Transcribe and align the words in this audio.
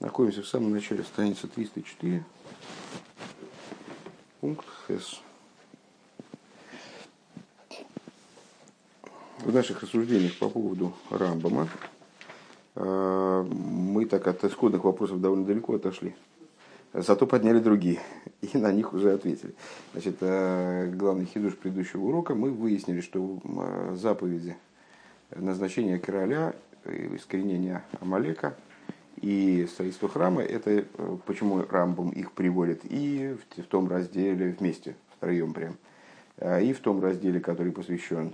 Находимся 0.00 0.40
в 0.40 0.48
самом 0.48 0.72
начале 0.72 1.02
страницы 1.02 1.46
304, 1.46 2.24
пункт 4.40 4.66
Хес. 4.88 5.20
В 9.40 9.52
наших 9.52 9.82
рассуждениях 9.82 10.38
по 10.38 10.48
поводу 10.48 10.94
Рамбама 11.10 11.68
э, 12.76 13.46
мы 13.52 14.06
так 14.06 14.26
от 14.26 14.42
исходных 14.42 14.84
вопросов 14.84 15.20
довольно 15.20 15.44
далеко 15.44 15.74
отошли. 15.74 16.14
Зато 16.94 17.26
подняли 17.26 17.58
другие, 17.58 18.00
и 18.40 18.56
на 18.56 18.72
них 18.72 18.94
уже 18.94 19.12
ответили. 19.12 19.54
Значит, 19.92 20.16
э, 20.22 20.90
главный 20.94 21.26
хидуш 21.26 21.58
предыдущего 21.58 22.06
урока, 22.06 22.34
мы 22.34 22.50
выяснили, 22.50 23.02
что 23.02 23.38
э, 23.44 23.96
заповеди 23.96 24.56
назначения 25.36 25.98
короля, 25.98 26.54
искоренения 26.86 27.84
Амалека– 28.00 28.56
и 29.20 29.66
строительство 29.70 30.08
храма, 30.08 30.42
это 30.42 30.70
э, 30.70 30.84
почему 31.26 31.62
Рамбом 31.68 32.10
их 32.10 32.32
приводит 32.32 32.80
и 32.84 33.36
в, 33.56 33.62
в 33.62 33.66
том 33.66 33.88
разделе 33.88 34.56
вместе, 34.58 34.96
втроем 35.16 35.52
прям, 35.52 35.76
а, 36.38 36.58
и 36.60 36.72
в 36.72 36.80
том 36.80 37.02
разделе, 37.02 37.38
который 37.40 37.72
посвящен 37.72 38.32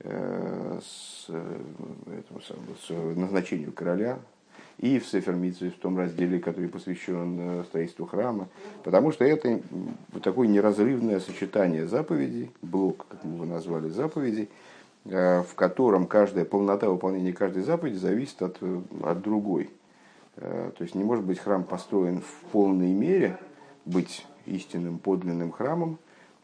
э, 0.00 0.80
с, 0.82 1.26
э, 1.28 1.58
этому 2.18 2.40
с 2.40 3.16
назначению 3.16 3.72
короля, 3.72 4.18
и 4.78 4.98
в 4.98 5.06
Сефермице, 5.06 5.70
в 5.70 5.78
том 5.78 5.96
разделе, 5.96 6.38
который 6.38 6.68
посвящен 6.68 7.64
строительству 7.64 8.04
храма, 8.04 8.48
потому 8.84 9.10
что 9.10 9.24
это 9.24 9.60
такое 10.22 10.48
неразрывное 10.48 11.18
сочетание 11.18 11.86
заповедей, 11.86 12.50
блок, 12.60 13.06
как 13.08 13.24
мы 13.24 13.36
его 13.36 13.44
назвали, 13.46 13.88
заповедей, 13.88 14.50
в 15.04 15.46
котором 15.54 16.06
каждая 16.06 16.44
полнота 16.44 16.90
выполнения 16.90 17.32
каждой 17.32 17.62
заповеди 17.62 17.96
зависит 17.96 18.42
от, 18.42 18.58
от 19.02 19.22
другой. 19.22 19.70
Э, 20.36 20.70
то 20.76 20.82
есть 20.82 20.94
не 20.94 21.04
может 21.04 21.24
быть 21.24 21.38
храм 21.38 21.64
построен 21.64 22.20
в 22.20 22.50
полной 22.52 22.92
мере, 22.92 23.38
быть 23.84 24.26
истинным 24.44 24.98
подлинным 24.98 25.50
храмом, 25.50 25.98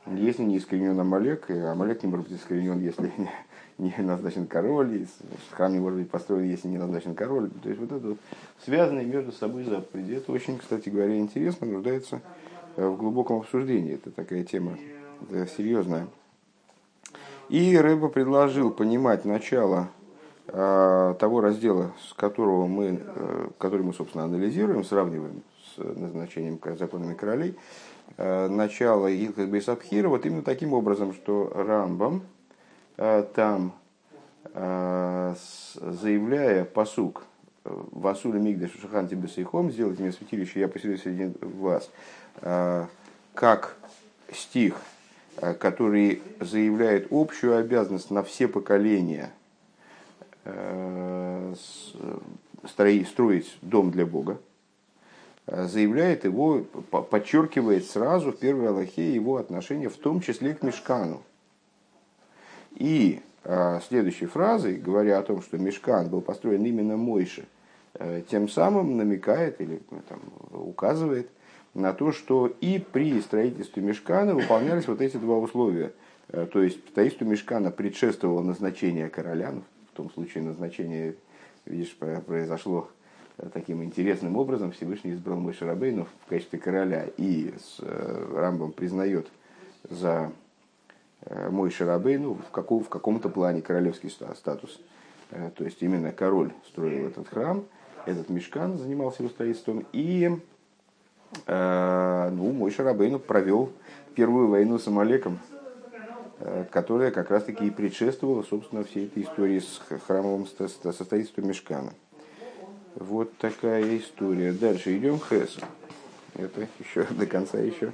если 0.06 0.42
не 0.42 0.58
искоренен 0.58 0.98
Амалек, 0.98 1.50
и 1.50 1.58
Амалек 1.58 2.02
не 2.02 2.08
может 2.08 2.28
быть 2.28 2.40
искоренен, 2.40 2.80
если 2.80 3.12
не, 3.78 3.94
не 3.96 4.04
назначен 4.04 4.46
король, 4.46 5.06
храм 5.50 5.72
не 5.72 5.78
может 5.78 5.98
быть 5.98 6.10
построен, 6.10 6.48
если 6.48 6.68
не 6.68 6.78
назначен 6.78 7.14
король. 7.14 7.50
То 7.62 7.68
есть 7.68 7.80
вот 7.80 7.92
это 7.92 8.08
вот 8.08 8.18
связанные 8.64 9.04
между 9.04 9.30
собой 9.32 9.64
заповеди. 9.64 10.14
Это 10.14 10.32
очень, 10.32 10.58
кстати 10.58 10.88
говоря, 10.88 11.18
интересно, 11.18 11.66
нуждается 11.66 12.20
э, 12.76 12.86
в 12.86 12.96
глубоком 12.96 13.38
обсуждении. 13.38 13.94
Это 13.94 14.10
такая 14.10 14.44
тема 14.44 14.76
серьезная. 15.56 16.08
И 17.48 17.76
Рэба 17.76 18.08
предложил 18.08 18.70
понимать 18.72 19.24
начало 19.24 19.90
того 20.46 21.40
раздела, 21.40 21.92
с 22.08 22.12
которого 22.14 22.66
мы, 22.66 23.00
э, 23.00 23.48
который 23.58 23.82
мы, 23.82 23.94
собственно, 23.94 24.24
анализируем, 24.24 24.84
сравниваем 24.84 25.42
с 25.74 25.78
назначением 25.78 26.58
законами 26.78 27.14
королей, 27.14 27.56
э, 28.16 28.48
начало 28.48 29.06
Илхас 29.06 29.46
Бейсабхира 29.46 30.08
вот 30.08 30.26
именно 30.26 30.42
таким 30.42 30.72
образом, 30.72 31.14
что 31.14 31.50
Рамбам 31.54 32.22
э, 32.96 33.24
там, 33.34 33.74
заявляя 34.54 36.64
посук 36.64 37.24
Васуля 37.64 38.38
Мигдаш 38.38 38.72
Шаханти 38.82 39.14
Бесейхом, 39.14 39.70
сделайте 39.70 40.02
мне 40.02 40.12
святилище, 40.12 40.60
я 40.60 40.68
поселюсь 40.68 41.02
среди 41.02 41.32
вас, 41.40 41.90
как 43.34 43.76
стих, 44.30 44.76
который 45.36 46.20
заявляет 46.40 47.06
общую 47.10 47.56
обязанность 47.56 48.10
на 48.10 48.22
все 48.24 48.48
поколения– 48.48 49.30
Э, 49.41 49.41
строить 52.66 53.58
дом 53.62 53.90
для 53.90 54.06
Бога, 54.06 54.38
э, 55.46 55.66
заявляет 55.66 56.24
его, 56.24 56.64
подчеркивает 56.90 57.86
сразу 57.86 58.32
в 58.32 58.38
первой 58.38 58.68
Аллахе 58.68 59.14
его 59.14 59.36
отношение, 59.36 59.88
в 59.88 59.96
том 59.96 60.20
числе 60.20 60.54
к 60.54 60.62
Мешкану. 60.62 61.22
И 62.74 63.20
э, 63.44 63.80
следующей 63.86 64.26
фразой, 64.26 64.76
говоря 64.76 65.18
о 65.18 65.22
том, 65.22 65.42
что 65.42 65.58
Мешкан 65.58 66.08
был 66.08 66.20
построен 66.20 66.64
именно 66.64 66.96
Мойше, 66.96 67.44
тем 68.30 68.48
самым 68.48 68.96
намекает 68.96 69.60
или 69.60 69.82
там, 70.08 70.20
указывает 70.50 71.28
на 71.74 71.92
то, 71.92 72.10
что 72.10 72.46
и 72.46 72.78
при 72.78 73.20
строительстве 73.20 73.82
Мешкана 73.82 74.34
выполнялись 74.34 74.88
вот 74.88 75.02
эти 75.02 75.18
два 75.18 75.36
условия. 75.36 75.92
То 76.28 76.62
есть 76.62 76.78
строительству 76.88 77.26
Мешкана 77.26 77.70
предшествовало 77.70 78.40
назначение 78.40 79.10
короля, 79.10 79.52
ну, 79.52 79.62
в 79.92 79.96
том 79.96 80.10
случае 80.10 80.42
назначение, 80.42 81.16
видишь, 81.66 81.94
произошло 81.96 82.88
таким 83.52 83.82
интересным 83.82 84.36
образом. 84.36 84.72
Всевышний 84.72 85.12
избрал 85.12 85.38
мой 85.38 85.52
Шарабейну 85.52 86.06
в 86.24 86.28
качестве 86.28 86.58
короля 86.58 87.06
и 87.16 87.52
с 87.58 87.78
э, 87.80 88.32
Рамбом 88.34 88.72
признает 88.72 89.26
за 89.88 90.32
э, 91.26 91.50
мой 91.50 91.70
Шарабейну 91.70 92.34
в, 92.34 92.50
каком, 92.50 92.82
в 92.84 92.88
каком-то 92.88 93.28
плане 93.28 93.60
королевский 93.60 94.10
статус. 94.10 94.80
Э, 95.30 95.50
то 95.54 95.64
есть 95.64 95.82
именно 95.82 96.12
король 96.12 96.52
строил 96.68 97.08
этот 97.08 97.28
храм, 97.28 97.64
этот 98.06 98.30
мешкан 98.30 98.78
занимался 98.78 99.22
его 99.22 99.30
строительством, 99.30 99.86
и 99.92 100.38
ну, 101.46 102.52
мой 102.52 102.70
Шарабейну 102.70 103.18
провел 103.18 103.72
первую 104.14 104.48
войну 104.48 104.78
с 104.78 104.86
Амалеком, 104.86 105.38
Э, 105.52 105.61
которая 106.70 107.10
как 107.10 107.30
раз-таки 107.30 107.66
и 107.66 107.70
предшествовала, 107.70 108.42
собственно, 108.42 108.84
всей 108.84 109.06
этой 109.06 109.22
истории 109.22 109.60
с 109.60 109.80
храмовым 110.06 110.46
состоятельством 110.46 111.48
Мешкана. 111.48 111.92
Вот 112.94 113.36
такая 113.38 113.96
история. 113.96 114.52
Дальше 114.52 114.96
идем 114.96 115.18
к 115.18 115.28
Хесу. 115.28 115.60
Это 116.34 116.66
еще 116.78 117.04
до 117.10 117.26
конца 117.26 117.58
еще 117.58 117.92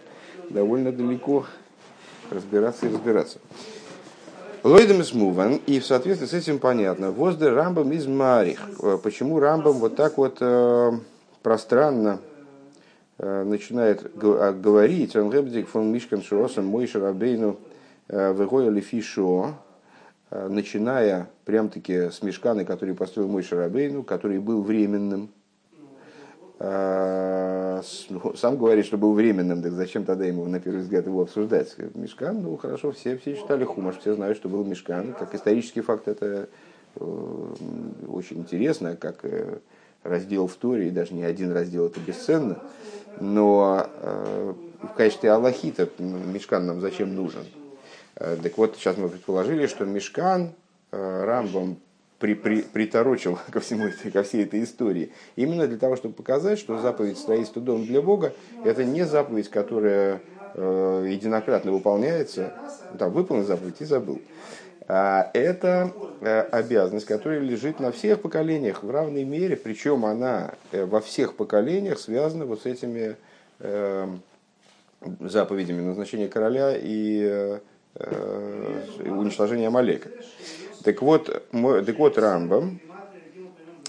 довольно 0.51 0.93
далеко 0.93 1.47
разбираться 2.31 2.87
и 2.87 2.93
разбираться. 2.93 3.39
Лойдем 4.65 5.01
из 5.01 5.13
Муван, 5.13 5.61
и 5.67 5.79
в 5.79 5.87
соответствии 5.87 6.27
с 6.27 6.33
этим 6.33 6.59
понятно. 6.59 7.13
Возде 7.13 7.49
Рамбам 7.49 7.93
из 7.93 8.07
Марих. 8.07 8.61
Э, 8.83 8.99
почему 9.01 9.39
Рамбам 9.39 9.75
вот 9.75 9.95
так 9.95 10.19
вот 10.19 10.39
э, 10.41 10.93
пространно 11.43 12.19
э, 13.19 13.45
начинает 13.45 14.17
говорить, 14.17 15.15
он 15.15 15.33
Ребдик 15.33 15.69
фон 15.69 15.93
Мишкан 15.93 16.23
Широсом 16.23 16.67
Мойша 16.67 16.99
Рабейну 16.99 17.57
Э, 18.09 18.33
Выгоя 18.33 18.81
фишо, 18.81 19.55
э, 20.31 20.49
начиная 20.49 21.29
прям-таки 21.45 22.11
с 22.11 22.23
мешканы, 22.23 22.65
который 22.65 22.95
построил 22.95 23.29
мой 23.29 23.43
Шарабейну, 23.43 24.03
который 24.03 24.39
был 24.39 24.63
временным. 24.63 25.29
Э, 26.59 27.83
ну, 28.09 28.35
сам 28.35 28.57
говорит, 28.57 28.87
что 28.87 28.97
был 28.97 29.13
временным, 29.13 29.63
так 29.63 29.73
зачем 29.73 30.05
тогда 30.05 30.25
ему 30.25 30.47
на 30.47 30.59
первый 30.59 30.81
взгляд 30.81 31.07
его 31.07 31.21
обсуждать? 31.21 31.77
Мешкан, 31.95 32.43
ну 32.43 32.57
хорошо, 32.57 32.93
все, 32.93 33.19
все 33.19 33.37
читали 33.37 33.65
Хумаш, 33.65 33.99
все 33.99 34.15
знают, 34.15 34.39
что 34.39 34.49
был 34.49 34.65
Мешкан. 34.65 35.13
Как 35.13 35.35
исторический 35.35 35.83
факт 35.83 36.09
это 36.09 36.49
очень 36.97 38.39
интересно, 38.39 38.97
как 38.97 39.25
раздел 40.03 40.49
в 40.49 40.55
Торе, 40.57 40.89
и 40.89 40.91
даже 40.91 41.15
не 41.15 41.23
один 41.23 41.53
раздел 41.53 41.87
это 41.87 42.01
бесценно. 42.01 42.59
Но 43.21 43.87
в 44.83 44.95
качестве 44.97 45.31
Аллахита 45.31 45.89
Мешкан 45.99 46.67
нам 46.67 46.81
зачем 46.81 47.15
нужен? 47.15 47.45
Э, 48.19 48.37
так 48.43 48.59
вот, 48.59 48.77
сейчас 48.77 48.97
мы 48.97 49.09
предположили, 49.09 49.67
что 49.67 49.85
Мешкан 49.85 50.53
э, 50.91 51.25
Рамбом 51.25 51.79
при, 52.19 52.35
при, 52.35 52.63
приторочил 52.63 53.39
ко, 53.51 53.61
всему, 53.61 53.91
ко 54.13 54.23
всей 54.23 54.45
этой 54.45 54.65
истории. 54.65 55.13
Именно 55.37 55.67
для 55.67 55.79
того, 55.79 55.97
чтобы 55.97 56.15
показать, 56.15 56.59
что 56.59 56.79
заповедь 56.79 57.19
строительства 57.19 57.63
дома 57.63 57.85
для 57.85 58.03
Бога– 58.03 58.33
это 58.65 58.85
не 58.85 59.05
заповедь, 59.05 59.49
которая 59.49 60.21
э, 60.55 61.07
единократно 61.09 61.71
выполняется. 61.71 62.53
Там 62.99 63.13
выполнил 63.13 63.45
заповедь 63.45 63.81
и 63.81 63.85
забыл. 63.85 64.21
А 64.89 65.31
это 65.35 65.93
э, 66.21 66.41
обязанность, 66.41 67.07
которая 67.07 67.41
лежит 67.41 67.79
на 67.79 67.93
всех 67.93 68.23
поколениях 68.23 68.83
в 68.83 68.91
равной 68.91 69.25
мере, 69.25 69.55
причем 69.55 70.05
она 70.05 70.55
во 70.73 71.01
всех 71.01 71.37
поколениях 71.37 72.01
связана 72.01 72.47
вот 72.47 72.63
с 72.63 72.67
этими 72.67 73.17
э, 73.61 74.09
заповедями 75.21 75.83
назначения 75.83 76.27
короля 76.27 76.75
и 76.75 77.61
уничтожения 77.99 79.69
Амалека. 79.69 80.11
Так 80.85 81.03
вот, 81.03 81.27
так 81.27 81.99
вот 81.99 82.19
Рамбам 82.19 82.81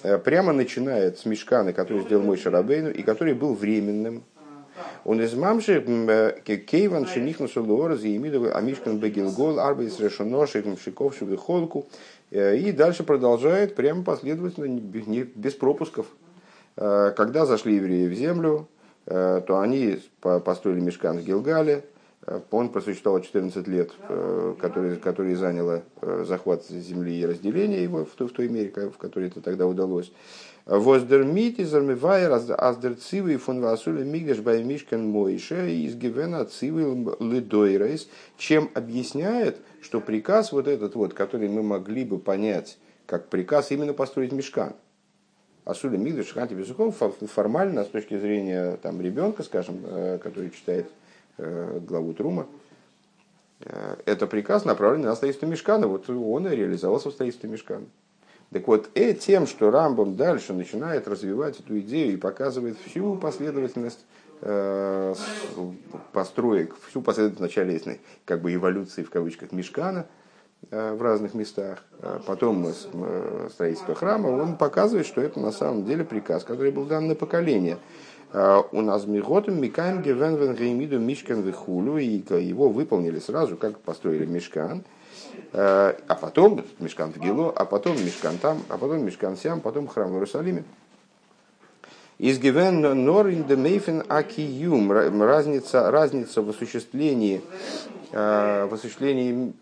э, 0.04 0.18
прямо 0.18 0.54
начинает 0.54 1.20
с 1.20 1.26
мешкана, 1.26 1.72
который 1.72 2.02
сделал 2.02 2.24
мой 2.24 2.38
Шарабейну, 2.38 2.90
и 2.90 3.04
который 3.04 3.34
был 3.34 3.54
временным. 3.54 4.24
Он 5.06 5.22
из 5.22 5.34
мамши 5.34 5.84
э, 5.86 6.42
кейван 6.42 7.06
шенихну 7.06 7.48
сулуора 7.48 7.96
заимидовый 7.96 8.52
амишкан 8.52 8.98
бегилгол 8.98 9.60
арбейс 9.60 10.00
решено 10.00 10.46
шикм 10.48 10.78
шиковши 10.78 11.38
холку. 11.38 11.86
И 12.32 12.72
дальше 12.72 13.04
продолжает 13.04 13.76
прямо 13.76 14.04
последовательно, 14.04 14.80
без 15.36 15.54
пропусков. 15.54 16.06
Когда 16.76 17.48
зашли 17.48 17.76
евреи 17.78 18.08
в 18.08 18.14
землю, 18.14 18.68
то 19.06 19.60
они 19.60 20.00
построили 20.22 20.80
мешкан 20.80 21.18
в 21.18 21.24
Гилгале, 21.24 21.84
Он 22.52 22.70
просуществовал 22.70 23.22
14 23.22 23.68
лет, 23.68 23.92
который, 24.60 24.98
который 24.98 25.36
заняло 25.36 25.84
захват 26.02 26.66
земли 26.66 27.20
и 27.20 27.26
разделение 27.26 27.84
его 27.84 28.06
в 28.06 28.10
той, 28.10 28.28
в 28.28 28.32
той 28.32 28.48
мере, 28.50 28.72
в 28.90 28.98
которой 28.98 29.28
это 29.28 29.42
тогда 29.42 29.66
удалось. 29.68 30.12
Воздермит 30.66 31.60
из 31.60 31.74
Армивайер 31.74 33.40
фон 33.40 33.62
Васуля 33.62 34.04
Мигдаш 34.04 34.38
Баймишкан 34.40 35.04
Мойше 35.04 35.72
из 35.72 35.96
Гивена 35.96 36.46
Цивы 36.46 37.08
чем 38.38 38.70
объясняет, 38.76 39.58
что 39.82 40.00
приказ 40.00 40.52
вот 40.52 40.68
этот 40.68 40.94
вот, 40.94 41.16
который 41.16 41.50
мы 41.50 41.64
могли 41.64 42.06
бы 42.06 42.20
понять 42.20 42.78
как 43.08 43.30
приказ 43.30 43.72
именно 43.72 43.94
построить 43.94 44.32
мешкан. 44.32 44.76
Асуля 45.66 45.98
Мигдаш 45.98 46.28
Шханти 46.28 46.54
Безухом 46.54 46.92
формально, 46.92 47.84
с 47.84 47.88
точки 47.88 48.16
зрения 48.18 48.78
там, 48.84 49.02
ребенка, 49.02 49.42
скажем, 49.42 49.80
э, 49.84 50.20
который 50.22 50.52
читает 50.52 50.86
э, 50.86 50.90
главу 51.88 52.14
Трума, 52.14 52.48
э, 53.62 53.96
это 54.06 54.28
приказ 54.28 54.66
направлен 54.66 55.02
на 55.02 55.16
строительство 55.16 55.46
мешкана. 55.46 55.88
Вот 55.88 56.10
он 56.10 56.48
и 56.48 56.56
реализовался 56.56 57.10
в 57.10 57.14
строительстве 57.14 57.50
мешкана. 57.50 57.86
Так 58.52 58.68
вот, 58.68 58.90
э, 58.96 59.14
тем, 59.14 59.46
что 59.46 59.70
Рамбом 59.70 60.16
дальше 60.16 60.54
начинает 60.54 61.08
развивать 61.08 61.60
эту 61.60 61.80
идею 61.80 62.14
и 62.14 62.18
показывает 62.18 62.78
всю 62.80 63.16
последовательность 63.16 64.06
э, 64.42 65.14
построек, 66.14 66.76
всю 66.90 67.02
последовательность 67.02 67.56
начальной 67.56 68.02
как 68.26 68.42
бы 68.42 68.54
эволюции 68.54 69.04
в 69.04 69.12
кавычках 69.12 69.52
Мешкана 69.52 70.08
э, 70.72 70.94
в 70.94 71.02
разных 71.02 71.36
местах, 71.36 71.84
а 72.02 72.22
потом 72.26 72.66
э, 72.68 73.50
строительство 73.52 73.94
храма, 73.94 74.30
он 74.30 74.58
показывает, 74.58 75.06
что 75.06 75.22
это 75.22 75.40
на 75.40 75.52
самом 75.52 75.86
деле 75.86 76.04
приказ, 76.04 76.44
который 76.44 76.72
был 76.72 76.86
дан 76.86 77.08
на 77.08 77.14
поколение. 77.14 77.78
Э, 78.34 78.62
у 78.72 78.82
нас 78.82 79.06
Миготом 79.06 79.62
Микаем 79.62 80.02
Гевен 80.02 80.36
Вен 80.36 81.06
Мишкан 81.06 81.42
Вихулю, 81.42 81.98
и 81.98 82.06
его 82.06 82.70
выполнили 82.70 83.20
сразу, 83.20 83.58
как 83.58 83.80
построили 83.80 84.26
Мешкан– 84.26 84.84
Э, 85.52 85.94
а 86.08 86.16
потом 86.16 86.64
Мешкан 86.80 87.12
в 87.12 87.18
Гилу, 87.18 87.52
а 87.56 87.66
потом 87.66 87.94
Мешкан 87.98 88.38
там, 88.38 88.62
а 88.70 88.78
потом 88.78 89.04
Мешкан 89.04 89.36
сям, 89.36 89.62
потом 89.62 89.88
храм 89.88 90.10
в 90.10 90.14
Иерусалиме. 90.14 90.64
Из 92.18 92.38
Гивен 92.38 92.82
Нор 93.06 93.28
Мейфен 93.28 94.04
Акиюм. 94.08 94.92
Разница, 94.92 95.90
разница 95.90 96.42
в 96.42 96.50
осуществлении, 96.50 97.42
э, 98.12 98.68
в 98.70 98.74
осуществлении 98.74 99.54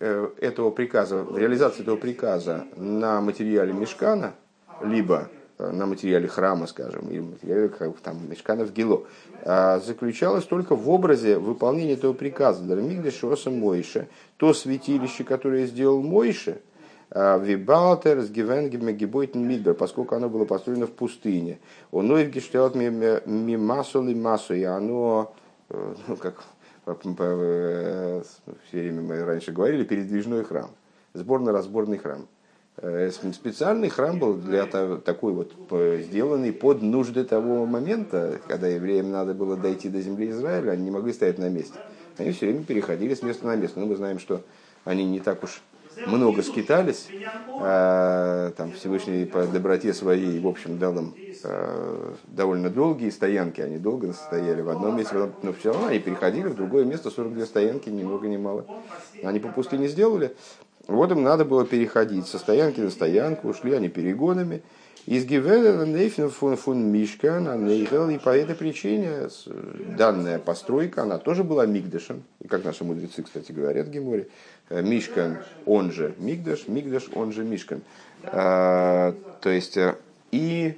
этого 0.42 0.72
приказа, 0.72 1.18
в 1.18 1.38
реализации 1.38 1.84
этого 1.84 1.98
приказа 1.98 2.66
на 2.76 3.22
материале 3.22 3.74
Мешкана, 3.74 4.34
либо 4.84 5.30
на 5.60 5.86
материале 5.86 6.28
храма, 6.28 6.68
скажем, 6.68 7.10
или 7.10 7.20
материале 7.20 7.70
там, 8.04 8.30
Мешкана 8.30 8.66
в 8.66 8.72
Гило, 8.72 9.04
заключалась 9.44 10.46
только 10.46 10.76
в 10.76 10.90
образе 10.90 11.38
выполнения 11.40 11.94
этого 11.94 12.14
приказа. 12.14 12.64
Дармигда 12.64 13.12
Шоса 13.12 13.50
Мойше, 13.50 14.08
то 14.38 14.54
святилище, 14.54 15.24
которое 15.24 15.66
сделал 15.66 16.02
Мойше, 16.02 16.62
Вибалтер 17.10 18.22
с 18.22 18.30
Гивенгемегибойтен 18.30 19.48
Мидбер, 19.48 19.74
поскольку 19.74 20.16
оно 20.16 20.30
было 20.30 20.44
построено 20.44 20.88
в 20.88 20.92
пустыне. 20.92 21.58
Он 21.92 22.08
ноев 22.08 22.30
гештелт 22.30 22.76
мимасу 22.76 24.04
ли 24.04 24.14
массу, 24.14 24.54
и 24.54 24.64
оно, 24.64 25.34
ну, 25.70 26.18
как 26.18 26.44
все 28.68 28.80
время 28.80 29.02
мы 29.02 29.24
раньше 29.24 29.54
говорили, 29.54 29.86
передвижной 29.86 30.44
храм, 30.44 30.70
сборно-разборный 31.14 31.98
храм. 31.98 32.28
Э, 32.80 33.10
специальный 33.10 33.90
храм 33.90 34.20
был 34.20 34.36
для 34.36 34.66
того, 34.68 34.98
такой 34.98 35.34
вот 35.34 35.54
сделанный 36.02 36.54
под 36.54 36.84
нужды 36.84 37.24
того 37.24 37.66
момента, 37.66 38.40
когда 38.48 38.68
евреям 38.68 39.12
надо 39.12 39.34
было 39.34 39.58
дойти 39.58 39.90
до 39.90 40.00
земли 40.00 40.30
Израиля, 40.30 40.72
они 40.72 40.84
не 40.84 40.92
могли 40.92 41.12
стоять 41.12 41.40
на 41.40 41.50
месте. 41.50 41.80
Они 42.18 42.32
все 42.32 42.48
время 42.48 42.64
переходили 42.64 43.16
с 43.16 43.24
места 43.24 43.48
на 43.48 43.56
место. 43.56 43.80
Но 43.80 43.88
мы 43.88 43.96
знаем, 43.96 44.20
что 44.20 44.44
они 44.86 45.06
не 45.06 45.20
так 45.20 45.44
уж 45.44 45.62
много 46.06 46.44
скитались. 46.44 47.08
А, 47.60 48.52
там 48.52 48.72
Всевышний 48.74 49.26
по 49.26 49.46
доброте 49.48 49.94
своей, 49.94 50.40
в 50.40 50.48
общем, 50.48 50.78
дал 50.78 50.98
им 50.98 51.16
а, 51.44 52.16
довольно 52.28 52.70
долгие 52.70 53.10
стоянки. 53.10 53.62
Они 53.62 53.78
долго 53.78 54.14
стояли 54.14 54.62
в 54.62 54.70
одном 54.70 54.98
месте, 54.98 55.16
но 55.42 55.54
все 55.54 55.74
равно 55.74 55.88
они 55.88 56.00
переходили 56.00 56.48
в 56.48 56.56
другое 56.56 56.86
место, 56.86 57.10
42 57.10 57.46
стоянки, 57.46 57.90
ни 57.90 58.04
много 58.04 58.28
ни 58.28 58.38
мало. 58.38 58.66
Они 59.24 59.40
по 59.40 59.50
пустыне 59.50 59.88
сделали, 59.88 60.36
вот 60.88 61.12
им 61.12 61.24
надо 61.24 61.46
было 61.46 61.66
переходить 61.66 62.28
со 62.28 62.40
стоянки 62.40 62.80
на 62.80 62.90
стоянку, 62.90 63.50
ушли 63.50 63.74
они 63.74 63.90
перегонами. 63.90 64.62
Из 65.06 65.24
Гивена 65.24 65.86
Нейфен 65.86 66.30
фун 66.30 66.58
фун 66.58 66.92
Мишкан, 66.92 67.66
Нейфел, 67.66 68.10
и 68.10 68.18
по 68.18 68.36
этой 68.36 68.56
причине 68.56 69.30
данная 69.98 70.38
постройка, 70.38 71.04
она 71.04 71.18
тоже 71.18 71.46
была 71.46 71.66
Мигдашем. 71.66 72.24
И 72.42 72.48
как 72.50 72.66
наши 72.66 72.84
мудрецы, 72.84 73.24
кстати, 73.24 73.54
говорят 73.54 73.88
в 73.88 73.92
Геморе, 73.92 74.28
э, 74.70 74.82
Мишкан, 74.82 75.38
он 75.66 75.94
же 75.94 76.14
Мигдаш, 76.18 76.68
Мигдаш, 76.68 77.10
он 77.16 77.32
же 77.32 77.46
Мишкан. 77.46 77.82
А, 78.24 79.16
то 79.40 79.50
есть, 79.50 79.78
э, 79.78 79.96
и 80.32 80.78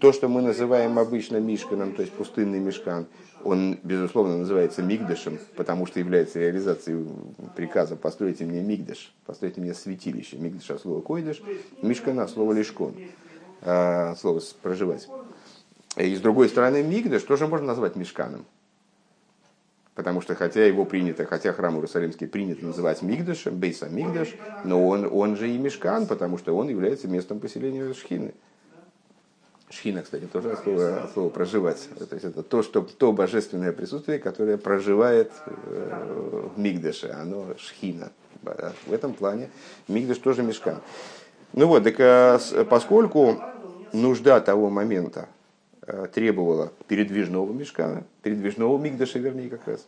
то, 0.00 0.12
что 0.12 0.28
мы 0.28 0.40
называем 0.40 0.98
обычно 0.98 1.36
Мишканом, 1.36 1.92
то 1.92 2.00
есть 2.00 2.14
пустынный 2.14 2.60
Мишкан, 2.60 3.06
он, 3.46 3.78
безусловно, 3.82 4.38
называется 4.38 4.82
Мигдашем, 4.82 5.38
потому 5.56 5.86
что 5.86 6.00
является 6.00 6.38
реализацией 6.40 7.06
приказа 7.54 7.96
«постройте 7.96 8.44
мне 8.44 8.60
Мигдаш», 8.60 9.12
«постройте 9.24 9.60
мне 9.60 9.74
святилище». 9.74 10.36
Мигдаш 10.36 10.70
от 10.70 10.80
слова 10.80 11.00
«койдаш», 11.00 11.42
Мишкана 11.82 12.26
слово 12.28 12.52
«лишкон», 12.52 12.94
а, 13.62 14.14
слово 14.16 14.40
«проживать». 14.62 15.08
И 15.96 16.14
с 16.14 16.20
другой 16.20 16.48
стороны, 16.48 16.82
Мигдаш 16.82 17.22
тоже 17.22 17.46
можно 17.46 17.66
назвать 17.68 17.96
Мишканом. 17.96 18.44
Потому 19.94 20.20
что 20.20 20.34
хотя 20.34 20.66
его 20.66 20.84
принято, 20.84 21.24
хотя 21.24 21.54
храм 21.54 21.76
Иерусалимский 21.76 22.26
принято 22.26 22.66
называть 22.66 23.00
Мигдашем, 23.00 23.56
Бейса 23.56 23.88
Мигдаш, 23.88 24.34
но 24.64 24.86
он, 24.86 25.08
он 25.10 25.36
же 25.36 25.48
и 25.48 25.56
Мишкан, 25.56 26.06
потому 26.06 26.36
что 26.36 26.54
он 26.54 26.68
является 26.68 27.08
местом 27.08 27.40
поселения 27.40 27.94
Шхины. 27.94 28.34
Шхина, 29.76 30.02
кстати, 30.02 30.24
тоже 30.24 30.52
от 30.52 30.62
слова, 30.62 31.10
слово 31.12 31.28
проживать. 31.28 31.88
То 31.98 32.14
есть 32.14 32.24
это 32.24 32.42
то, 32.42 32.62
что, 32.62 32.80
то 32.80 33.12
божественное 33.12 33.72
присутствие, 33.72 34.18
которое 34.18 34.56
проживает 34.56 35.32
э, 35.44 36.50
в 36.54 36.58
Мигдаше, 36.58 37.08
оно 37.08 37.44
шхина. 37.58 38.10
В 38.86 38.92
этом 38.92 39.12
плане 39.12 39.50
Мигдаш 39.88 40.18
тоже 40.18 40.42
мешкан. 40.42 40.80
Ну 41.52 41.66
вот, 41.66 41.84
так 41.84 41.96
а 41.98 42.38
поскольку 42.70 43.40
нужда 43.92 44.40
того 44.40 44.70
момента 44.70 45.28
э, 45.82 46.06
требовала 46.12 46.72
передвижного 46.88 47.52
мешкана, 47.52 48.04
передвижного 48.22 48.78
Мигдаша, 48.78 49.18
вернее, 49.18 49.50
как 49.50 49.66
раз, 49.66 49.86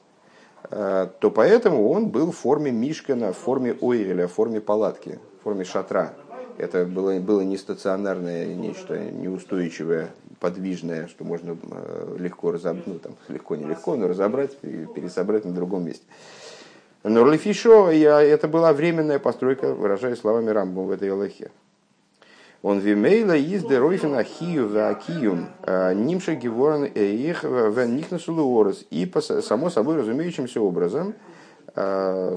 э, 0.71 1.09
то 1.19 1.31
поэтому 1.31 1.89
он 1.91 2.09
был 2.09 2.33
в 2.33 2.37
форме 2.37 2.73
мишкана, 2.73 3.33
в 3.33 3.39
форме 3.39 3.75
ойреля, 3.81 4.27
в 4.27 4.33
форме 4.33 4.61
палатки, 4.61 5.19
в 5.41 5.45
форме 5.45 5.65
шатра, 5.65 6.15
это 6.59 6.85
было, 6.85 7.19
было 7.21 7.41
не 7.41 7.57
стационарное 7.57 8.47
нечто, 8.55 8.99
неустойчивое, 8.99 10.11
подвижное, 10.41 11.07
что 11.07 11.25
можно 11.25 11.57
э, 11.71 12.17
легко 12.19 12.53
разобрать, 12.53 12.87
ну 12.87 12.99
там 12.99 13.15
легко, 13.29 13.57
нелегко, 13.57 13.97
но 13.97 14.09
разобрать 14.09 14.57
и 14.63 14.87
пересобрать 14.95 15.45
на 15.45 15.53
другом 15.53 15.87
месте. 15.87 16.05
Но 17.05 17.25
Лефишо, 17.25 17.91
это 17.91 18.49
была 18.49 18.73
временная 18.73 19.21
постройка, 19.21 19.73
выражаясь 19.73 20.19
словами 20.19 20.51
Рамбом 20.51 20.89
в 20.89 20.91
этой 20.91 21.11
Аллахе. 21.11 21.51
Он 22.63 22.81
вимейла 22.81 23.37
из 23.37 23.65
деройфена 23.65 24.25
хию 24.25 24.69
вакиюм 24.69 25.49
э, 25.63 25.95
нимша 25.95 26.35
геворн 26.35 26.91
эйх 26.93 27.45
в 27.45 27.87
нихнасулуорос. 27.87 28.85
И 28.91 29.11
само 29.43 29.71
собой 29.71 29.97
разумеющимся 29.97 30.61
образом– 30.61 31.15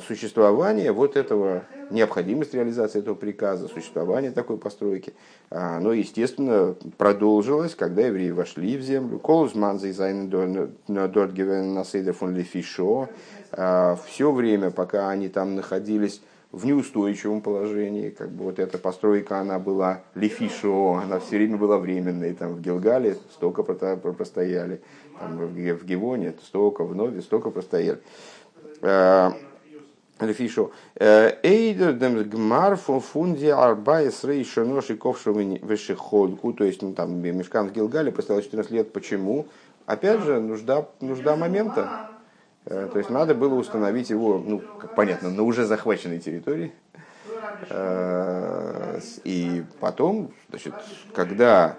существование 0.07 0.91
вот 0.91 1.15
этого, 1.15 1.63
необходимость 1.89 2.53
реализации 2.53 2.99
этого 2.99 3.15
приказа, 3.15 3.67
существование 3.67 4.31
такой 4.31 4.57
постройки, 4.57 5.13
оно, 5.49 5.93
естественно, 5.93 6.75
продолжилось, 6.97 7.75
когда 7.75 8.03
евреи 8.03 8.31
вошли 8.31 8.77
в 8.77 8.81
землю. 8.81 9.19
Колузман 9.19 9.79
зайзайн 9.79 10.29
дорт 10.29 11.37
насейдер 11.37 12.13
фон 12.13 12.35
лефишо. 12.35 13.09
Э, 13.51 13.95
Все 14.05 14.31
время, 14.31 14.69
пока 14.69 15.09
они 15.09 15.27
там 15.29 15.55
находились 15.55 16.21
в 16.51 16.65
неустойчивом 16.65 17.41
положении, 17.41 18.09
как 18.09 18.29
бы 18.29 18.43
вот 18.43 18.59
эта 18.59 18.77
постройка, 18.77 19.39
она 19.39 19.57
была 19.57 20.01
лефишо, 20.15 21.01
она 21.03 21.19
все 21.19 21.37
время 21.37 21.57
была 21.57 21.77
временной, 21.77 22.33
там 22.33 22.55
в 22.55 22.61
Гилгале 22.61 23.15
столько 23.31 23.63
простояли, 23.63 24.81
там 25.19 25.37
в 25.37 25.85
Гивоне 25.85 26.33
столько, 26.43 26.83
в 26.83 26.93
Нове 26.93 27.21
столько 27.21 27.51
простояли. 27.51 27.99
Э, 28.81 29.31
Лефишо. 30.19 30.71
Э, 30.95 31.37
Эйдер 31.41 31.93
дем 31.93 32.23
гмар 32.29 32.75
фунди 32.75 33.47
арбайс 33.47 34.23
рейша 34.23 34.63
ноши 34.63 34.95
ковшевы 34.95 35.59
вешеходку. 35.63 36.53
То 36.53 36.63
есть, 36.63 36.81
ну, 36.81 36.93
там, 36.93 37.19
мешкан 37.19 37.69
в 37.69 37.71
Гилгале 37.71 38.11
постоял 38.11 38.41
14 38.41 38.71
лет. 38.71 38.93
Почему? 38.93 39.47
Опять 39.87 40.21
же, 40.21 40.39
нужда, 40.39 40.87
нужда 40.99 41.35
момента. 41.35 42.09
Э, 42.65 42.87
то 42.91 42.99
есть, 42.99 43.09
надо 43.09 43.33
было 43.33 43.55
установить 43.55 44.11
его, 44.11 44.37
ну, 44.37 44.59
как 44.79 44.95
понятно, 44.95 45.31
на 45.31 45.43
уже 45.43 45.65
захваченной 45.65 46.19
территории. 46.19 46.71
И 49.23 49.63
потом, 49.79 50.31
значит, 50.49 50.73
когда 51.13 51.75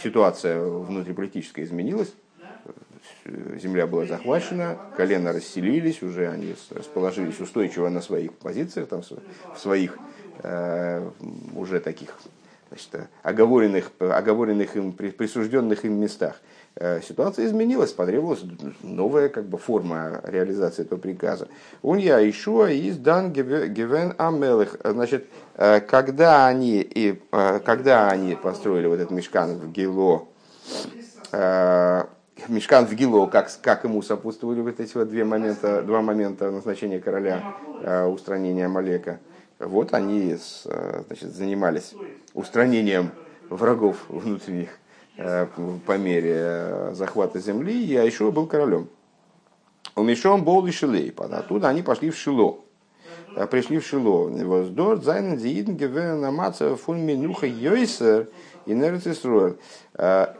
ситуация 0.00 0.62
внутриполитическая 0.62 1.64
изменилась, 1.64 2.12
земля 3.24 3.86
была 3.86 4.06
захвачена, 4.06 4.78
колено 4.96 5.32
расселились, 5.32 6.02
уже 6.02 6.28
они 6.28 6.54
расположились 6.70 7.40
устойчиво 7.40 7.88
на 7.88 8.00
своих 8.00 8.32
позициях, 8.34 8.88
там, 8.88 9.02
в 9.02 9.58
своих 9.58 9.98
э, 10.42 11.08
уже 11.54 11.80
таких 11.80 12.16
значит, 12.68 13.10
оговоренных, 13.22 13.92
оговоренных 13.98 14.76
им, 14.76 14.92
присужденных 14.92 15.84
им 15.84 16.00
местах. 16.00 16.40
Э, 16.74 17.00
ситуация 17.02 17.44
изменилась, 17.46 17.92
потребовалась 17.92 18.42
новая 18.82 19.28
как 19.28 19.44
бы, 19.44 19.58
форма 19.58 20.22
реализации 20.24 20.82
этого 20.82 20.98
приказа. 20.98 21.48
Он 21.82 21.98
я 21.98 22.28
Ишуа 22.28 22.70
из 22.70 22.96
Дан 22.96 23.32
Гивен 23.32 24.14
Амелых. 24.16 24.78
Значит, 24.82 25.26
э, 25.56 25.80
когда 25.80 26.46
они, 26.46 26.80
и, 26.80 27.20
э, 27.30 27.60
когда 27.64 28.08
они 28.08 28.36
построили 28.36 28.86
вот 28.86 29.00
этот 29.00 29.10
мешкан 29.10 29.58
в 29.58 29.70
Гило, 29.72 30.28
мешкан 32.48 32.86
в 32.86 32.94
Гило, 32.94 33.26
как, 33.26 33.50
как 33.62 33.84
ему 33.84 34.02
сопутствовали 34.02 34.60
вот 34.60 34.80
эти 34.80 34.96
вот 34.96 35.08
две 35.08 35.24
момента, 35.24 35.82
два 35.82 36.02
момента 36.02 36.50
назначения 36.50 37.00
короля, 37.00 37.56
устранения 38.08 38.68
Малека, 38.68 39.20
вот 39.58 39.94
они 39.94 40.36
значит, 40.64 41.34
занимались 41.34 41.94
устранением 42.34 43.10
врагов 43.48 43.96
внутренних 44.08 44.70
Э, 45.18 45.46
по 45.86 45.98
мере 45.98 46.34
э, 46.34 46.90
захвата 46.94 47.38
земли, 47.38 47.84
и 47.84 47.94
Айшуа 47.96 48.30
был 48.30 48.46
королем. 48.46 48.88
У 49.94 50.02
Мишом 50.02 50.42
был 50.42 50.66
и 50.66 50.70
Шилей, 50.70 51.14
оттуда 51.16 51.68
они 51.68 51.82
пошли 51.82 52.10
в 52.10 52.16
Шило. 52.16 52.60
Э, 53.36 53.46
пришли 53.46 53.78
в 53.78 53.86
Шило. 53.86 54.28
Воздор, 54.28 55.02
Зайнен, 55.02 55.38
Зииден, 55.38 55.76
Гевен, 55.76 56.24
Амаца, 56.24 56.76
Фун, 56.76 57.00
Минуха, 57.00 57.46
Йойсер, 57.46 58.30
и 58.66 58.72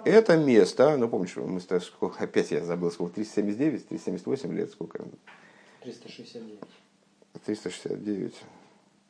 Это 0.05 0.37
место, 0.37 0.97
ну 0.97 1.09
помнишь, 1.09 1.37
мы 1.37 1.61
сколько, 1.61 2.23
опять 2.23 2.51
я 2.51 2.65
забыл, 2.65 2.91
сколько, 2.91 3.15
379, 3.17 3.89
378 3.89 4.53
лет, 4.55 4.71
сколько? 4.71 5.05
369. 5.83 6.59
369. 7.45 8.35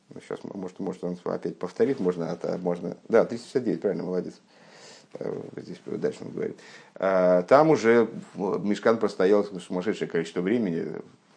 Ну, 0.09 0.21
сейчас, 0.21 0.39
может, 0.43 0.79
может 0.79 1.03
он 1.03 1.17
опять 1.25 1.57
повторит, 1.57 1.99
можно, 1.99 2.31
а 2.31 2.57
можно. 2.57 2.97
Да, 3.07 3.25
369, 3.25 3.81
правильно, 3.81 4.03
молодец. 4.03 4.35
Здесь 5.57 5.77
дальше 5.85 6.23
он 6.23 6.31
говорит, 6.31 6.57
а, 6.95 7.43
там 7.43 7.69
уже 7.69 8.09
Мешкан 8.35 8.97
простоял 8.97 9.43
сумасшедшее 9.43 10.09
количество 10.09 10.41
времени, 10.41 10.87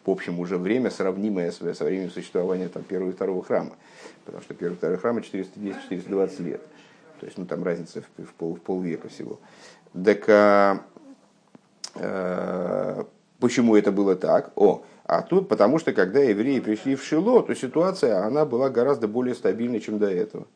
в 0.03 0.09
общем, 0.09 0.39
уже 0.39 0.57
время, 0.57 0.89
сравнимое 0.89 1.51
со 1.51 1.83
временем 1.83 2.09
существования 2.09 2.69
там, 2.69 2.83
первого 2.83 3.11
и 3.11 3.13
второго 3.13 3.43
храма. 3.43 3.75
Потому 4.25 4.41
что 4.41 4.53
первый 4.55 4.73
и 4.73 4.77
второй 4.77 4.97
храм 4.97 5.17
410-420 5.17 6.43
лет. 6.43 6.61
То 7.19 7.25
есть, 7.25 7.37
ну, 7.37 7.45
там 7.45 7.63
разница 7.63 8.01
в, 8.01 8.23
в, 8.23 8.33
пол, 8.33 8.55
в 8.55 8.61
полвека 8.61 9.09
всего. 9.09 9.39
Так 9.93 10.27
а, 10.29 10.81
а, 11.95 13.05
почему 13.39 13.75
это 13.75 13.91
было 13.91 14.15
так? 14.15 14.51
О, 14.55 14.83
а 15.05 15.21
тут 15.21 15.47
потому 15.47 15.79
что, 15.79 15.93
когда 15.93 16.19
евреи 16.19 16.59
пришли 16.59 16.95
в 16.95 17.03
Шило, 17.03 17.41
то 17.41 17.55
ситуация, 17.55 18.25
она 18.25 18.45
была 18.45 18.69
гораздо 18.69 19.07
более 19.07 19.35
стабильной, 19.35 19.79
чем 19.79 19.99
до 19.99 20.09
этого. 20.09 20.47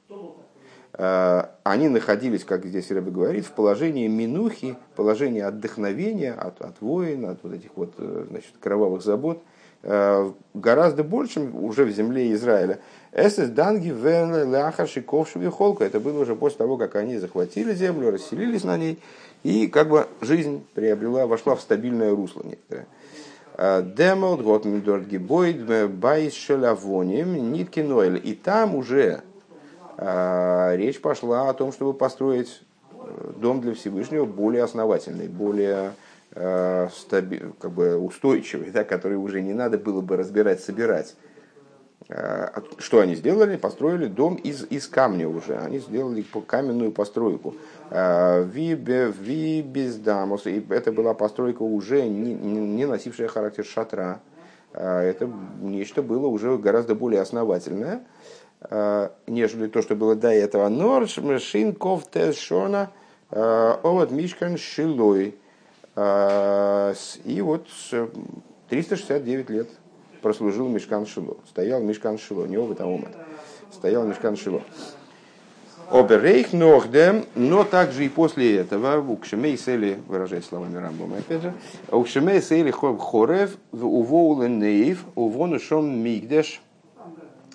Э, 0.93 1.45
они 1.63 1.87
находились, 1.87 2.43
как 2.43 2.65
здесь 2.65 2.91
Рэбе 2.91 3.11
говорит, 3.11 3.45
в 3.45 3.51
положении 3.51 4.07
минухи, 4.07 4.77
положении 4.95 5.41
отдохновения 5.41 6.33
от, 6.33 6.61
от 6.61 6.81
войн, 6.81 7.25
от 7.25 7.39
вот 7.43 7.53
этих 7.53 7.71
вот 7.75 7.93
э, 7.97 8.25
значит, 8.29 8.51
кровавых 8.59 9.01
забот, 9.01 9.41
э, 9.83 10.31
гораздо 10.53 11.03
больше 11.03 11.39
уже 11.39 11.85
в 11.85 11.91
земле 11.91 12.33
Израиля. 12.33 12.79
Эсэс 13.13 13.49
данги 13.49 13.89
вен 13.89 14.51
ляха 14.51 14.87
шиковши 14.87 15.49
холка. 15.51 15.83
Это 15.83 15.99
было 15.99 16.21
уже 16.21 16.35
после 16.35 16.59
того, 16.59 16.77
как 16.77 16.95
они 16.95 17.17
захватили 17.17 17.73
землю, 17.73 18.11
расселились 18.11 18.63
на 18.63 18.77
ней, 18.77 18.99
и 19.43 19.67
как 19.67 19.89
бы 19.89 20.07
жизнь 20.21 20.65
приобрела, 20.73 21.27
вошла 21.27 21.55
в 21.55 21.61
стабильное 21.61 22.11
русло 22.11 22.43
некоторое. 22.43 22.87
Демолд, 23.95 24.41
вот 24.41 24.65
Мидорд 24.65 25.07
Гибойд, 25.07 25.91
Байс 25.91 26.33
Шелавоним, 26.33 27.51
Ниткинойль. 27.51 28.19
И 28.23 28.33
там 28.33 28.75
уже 28.75 29.21
а, 29.97 30.73
речь 30.75 30.99
пошла 31.01 31.49
о 31.49 31.53
том, 31.53 31.71
чтобы 31.71 31.93
построить 31.93 32.63
э, 32.93 33.31
дом 33.37 33.61
для 33.61 33.75
Всевышнего 33.75 34.25
более 34.25 34.63
основательный, 34.63 35.27
более 35.27 35.91
э, 36.31 36.87
как 37.59 37.71
бы 37.71 37.97
устойчивый, 37.97 38.71
да, 38.71 38.83
который 38.83 39.17
уже 39.17 39.41
не 39.41 39.53
надо 39.53 39.77
было 39.77 40.01
бы 40.01 40.17
разбирать, 40.17 40.61
собирать. 40.61 41.15
А, 42.11 42.61
что 42.77 42.99
они 42.99 43.15
сделали? 43.15 43.55
Построили 43.55 44.07
дом 44.07 44.35
из, 44.35 44.65
из 44.69 44.87
камня 44.87 45.27
уже. 45.27 45.57
Они 45.57 45.79
сделали 45.79 46.23
каменную 46.45 46.91
постройку. 46.91 47.55
А, 47.89 48.43
Вибездамос. 48.43 50.47
И 50.47 50.65
это 50.69 50.91
была 50.91 51.13
постройка 51.13 51.63
уже 51.63 52.07
не, 52.07 52.33
не 52.33 52.85
носившая 52.85 53.27
характер 53.27 53.65
шатра. 53.65 54.19
Это 54.73 55.29
нечто 55.59 56.01
было 56.01 56.27
уже 56.27 56.57
гораздо 56.57 56.95
более 56.95 57.19
основательное. 57.19 58.03
Э, 58.69 59.09
нежели 59.27 59.67
то, 59.67 59.81
что 59.81 59.95
было 59.95 60.15
до 60.15 60.29
этого. 60.29 60.69
Норш, 60.69 61.17
Мшин, 61.17 61.73
Ковтес, 61.73 62.37
Шона, 62.37 62.91
э, 63.31 63.75
Овод, 63.83 64.11
Мишкан, 64.11 64.57
Шилой. 64.57 65.35
Э, 65.95 66.93
и 67.23 67.41
вот 67.41 67.67
369 68.69 69.49
лет 69.49 69.69
прослужил 70.21 70.67
Мишкан 70.67 71.05
Шило. 71.05 71.37
Стоял 71.47 71.81
Мишкан 71.81 72.17
Шило, 72.17 72.45
не 72.45 72.57
а 72.57 72.83
Омад. 72.83 73.15
Стоял 73.71 74.05
Мишкан 74.05 74.35
Шило. 74.35 74.61
Оберейх 75.91 76.53
нордем, 76.53 77.25
но 77.35 77.65
также 77.65 78.05
и 78.05 78.09
после 78.09 78.55
этого, 78.55 79.01
укшемей 79.11 79.57
сели, 79.57 79.99
выражаясь 80.07 80.45
словами 80.45 80.77
Рамбома, 80.77 81.17
опять 81.17 81.41
же, 81.41 81.53
укшемей 81.91 82.41
сели 82.41 82.71
хорев, 82.71 83.57
увоулен 83.73 84.57
нейв, 84.57 85.03
увонушом 85.15 85.99
мигдеш, 85.99 86.61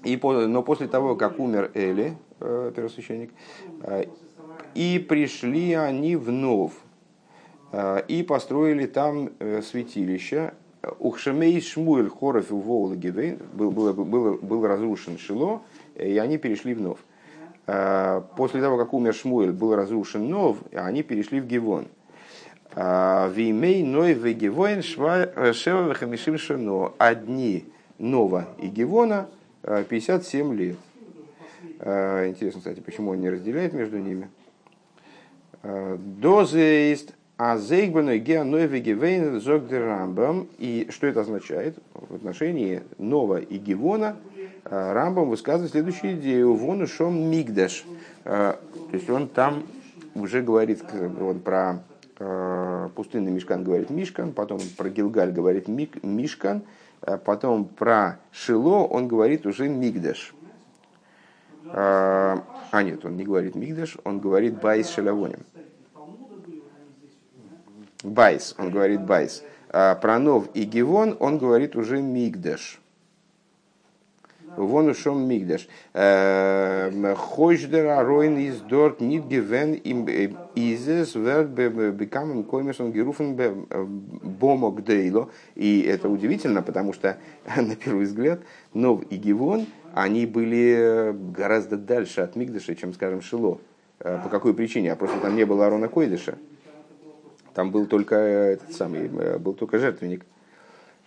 и, 0.04 0.20
но 0.22 0.62
после 0.62 0.86
того, 0.86 1.16
как 1.16 1.38
умер 1.38 1.70
Эли, 1.72 2.14
э, 2.40 2.72
первосвященник, 2.76 3.30
э, 3.82 4.04
и 4.74 4.98
пришли 4.98 5.72
они 5.72 6.16
вновь, 6.16 6.74
э, 7.72 8.02
и 8.06 8.22
построили 8.22 8.84
там 8.84 9.30
святилище. 9.62 10.52
Ухшемей 10.98 11.60
Шмуэль 11.60 12.08
Хоров 12.08 12.52
у 12.52 12.58
Воулагивей 12.58 13.38
был, 13.52 13.70
был, 13.70 13.92
был, 13.92 14.38
был 14.40 14.66
разрушен 14.66 15.18
Шило, 15.18 15.62
и 15.94 16.18
они 16.18 16.38
перешли 16.38 16.74
вновь. 16.74 16.98
После 18.36 18.60
того, 18.60 18.78
как 18.78 18.94
умер 18.94 19.14
Шмуэль, 19.14 19.50
был 19.50 19.74
разрушен 19.74 20.28
Нов, 20.28 20.58
они 20.72 21.02
перешли 21.02 21.40
в 21.40 21.46
Гивон. 21.46 21.86
Вимей 22.76 23.82
Ной 23.82 24.12
Вегивоин 24.12 24.82
Шева 24.82 25.88
Вехамишим 25.88 26.38
Шено. 26.38 26.92
Одни 26.98 27.64
Нова 27.98 28.48
и 28.58 28.66
Гивона 28.68 29.28
57 29.62 30.54
лет. 30.54 30.76
А, 31.80 32.28
интересно, 32.28 32.60
кстати, 32.60 32.80
почему 32.80 33.10
он 33.10 33.20
не 33.20 33.30
разделяет 33.30 33.72
между 33.72 33.98
ними. 33.98 34.28
А, 35.62 35.96
Доза 35.96 36.58
есть 37.38 37.70
Азейгбаной 37.70 38.18
Геаноеве 38.18 38.80
Гевейн 38.80 39.40
Зогдер 39.40 40.08
И 40.58 40.88
что 40.90 41.06
это 41.06 41.20
означает? 41.20 41.78
В 41.92 42.14
отношении 42.14 42.82
Нова 42.98 43.38
и 43.38 43.58
Гивона 43.58 44.16
а, 44.64 44.94
Рамбам 44.94 45.28
высказывает 45.28 45.72
следующую 45.72 46.14
идею. 46.14 46.54
Вон 46.54 46.82
ушел 46.82 47.10
Мигдаш. 47.10 47.84
То 48.24 48.58
есть 48.92 49.10
он 49.10 49.28
там 49.28 49.64
уже 50.14 50.42
говорит 50.42 50.82
вот, 50.92 51.44
про 51.44 51.82
пустынный 52.94 53.30
Мишкан 53.30 53.62
говорит 53.62 53.90
Мишкан, 53.90 54.32
потом 54.32 54.58
про 54.78 54.88
Гилгаль 54.88 55.32
говорит 55.32 55.68
Мишкан, 55.68 56.62
а 57.02 57.18
потом 57.18 57.66
про 57.66 58.18
Шило 58.32 58.84
он 58.84 59.06
говорит 59.06 59.44
уже 59.44 59.68
Мигдаш. 59.68 60.34
А, 61.66 62.42
а 62.70 62.82
нет, 62.82 63.04
он 63.04 63.16
не 63.16 63.24
говорит 63.24 63.54
Мигдаш, 63.54 63.98
он 64.04 64.18
говорит 64.18 64.58
Байс 64.60 64.88
Байс, 68.06 68.54
он 68.58 68.70
говорит 68.70 69.02
Байс. 69.02 69.42
А 69.70 69.94
про 69.96 70.18
Нов 70.18 70.48
и 70.54 70.64
Гивон 70.64 71.16
он 71.20 71.38
говорит 71.38 71.76
уже 71.76 72.00
Мигдаш. 72.00 72.80
Вон 74.56 74.88
ушом 74.88 75.28
мигдаш. 75.28 75.68
Эм, 75.92 77.14
Хойшдер 77.14 77.86
ароин 77.88 78.38
из 78.38 78.60
дорт 78.60 79.00
нит 79.00 79.26
гивен 79.26 79.74
им 79.74 80.06
э, 80.08 80.30
изес 80.54 81.14
верт 81.14 81.48
бекамен 81.48 82.42
коймесон 82.42 82.90
геруфен 82.90 83.36
бомок 84.22 84.82
дейло. 84.82 85.28
И 85.54 85.82
это 85.82 86.08
удивительно, 86.08 86.62
потому 86.62 86.92
что, 86.94 87.18
на 87.56 87.76
первый 87.76 88.06
взгляд, 88.06 88.40
Нов 88.72 89.02
и 89.10 89.16
Гивон, 89.16 89.66
они 89.94 90.26
были 90.26 91.14
гораздо 91.36 91.76
дальше 91.76 92.22
от 92.22 92.36
Мигдаша, 92.36 92.74
чем, 92.74 92.94
скажем, 92.94 93.20
Шило. 93.20 93.58
Э, 94.00 94.18
по 94.22 94.30
какой 94.30 94.54
причине? 94.54 94.92
А 94.92 94.96
просто 94.96 95.18
там 95.20 95.36
не 95.36 95.44
было 95.44 95.66
Арона 95.66 95.88
Койдыша. 95.88 96.38
Там 97.56 97.70
был 97.70 97.86
только 97.86 98.16
этот 98.16 98.74
самый, 98.74 99.10
э, 99.18 99.38
был 99.38 99.54
только 99.54 99.78
жертвенник. 99.78 100.26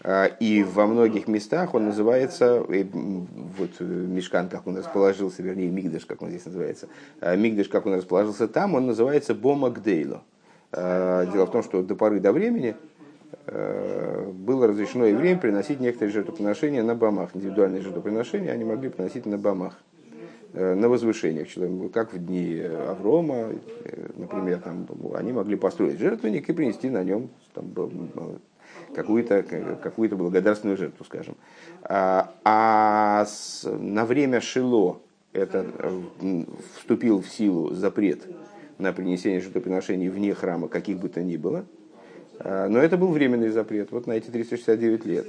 А, 0.02 0.26
и 0.26 0.64
во 0.64 0.88
многих 0.88 1.28
местах 1.28 1.76
он 1.76 1.86
называется, 1.86 2.62
вот 2.62 3.70
э, 3.80 3.84
Мишкан, 3.84 4.50
как 4.50 4.66
он 4.66 4.76
расположился, 4.76 5.44
вернее, 5.44 5.70
Мигдаш, 5.70 6.08
как 6.08 6.24
он 6.24 6.30
здесь 6.30 6.46
называется, 6.46 6.88
а, 7.22 7.36
Мигдаш, 7.36 7.68
как 7.68 7.86
он 7.86 7.94
расположился 7.94 8.48
там, 8.48 8.74
он 8.74 8.88
называется 8.88 9.36
Бома 9.36 9.70
Гдейло. 9.70 10.24
Дело 10.72 11.46
в 11.46 11.52
том, 11.52 11.64
что 11.64 11.82
до 11.82 11.96
поры 11.96 12.20
до 12.20 12.32
времени 12.32 12.76
было 13.48 14.68
разрешено 14.68 15.06
евреям 15.06 15.40
приносить 15.40 15.80
некоторые 15.80 16.14
жертвоприношения 16.14 16.84
на 16.84 16.94
бомах. 16.94 17.32
Индивидуальные 17.34 17.82
жертвоприношения 17.82 18.52
они 18.52 18.66
могли 18.66 18.90
приносить 18.90 19.26
на 19.26 19.40
бомах. 19.40 19.80
Э, 20.54 20.74
на 20.74 20.90
возвышениях, 20.90 21.48
как 21.92 22.14
в 22.14 22.26
дни 22.26 22.60
Аврома, 22.60 23.54
э, 23.84 24.10
например, 24.18 24.60
там, 24.60 24.88
они 25.14 25.32
могли 25.32 25.56
построить 25.56 26.00
жертвенник 26.00 26.50
и 26.50 26.54
принести 26.54 26.90
на 26.90 27.04
нем 27.04 27.30
там, 27.54 27.72
какую-то 28.96 29.44
какую 29.82 30.10
благодарственную 30.18 30.78
жертву, 30.78 31.06
скажем. 31.06 31.36
А, 31.84 32.34
а 32.44 33.26
с, 33.26 33.70
на 33.70 34.06
время 34.06 34.42
Шило 34.42 35.00
это 35.34 35.68
э, 35.78 36.44
вступил 36.78 37.22
в 37.22 37.28
силу 37.28 37.76
запрет 37.76 38.28
на 38.80 38.92
принесение 38.92 39.42
жертвоприношений 39.42 40.10
вне 40.10 40.34
храма, 40.34 40.68
каких 40.68 41.00
бы 41.00 41.10
то 41.10 41.22
ни 41.22 41.38
было. 41.38 41.66
Но 42.44 42.80
это 42.80 42.98
был 42.98 43.10
временный 43.10 43.50
запрет, 43.50 43.92
вот 43.92 44.08
на 44.08 44.14
эти 44.14 44.30
369 44.30 45.06
лет. 45.06 45.28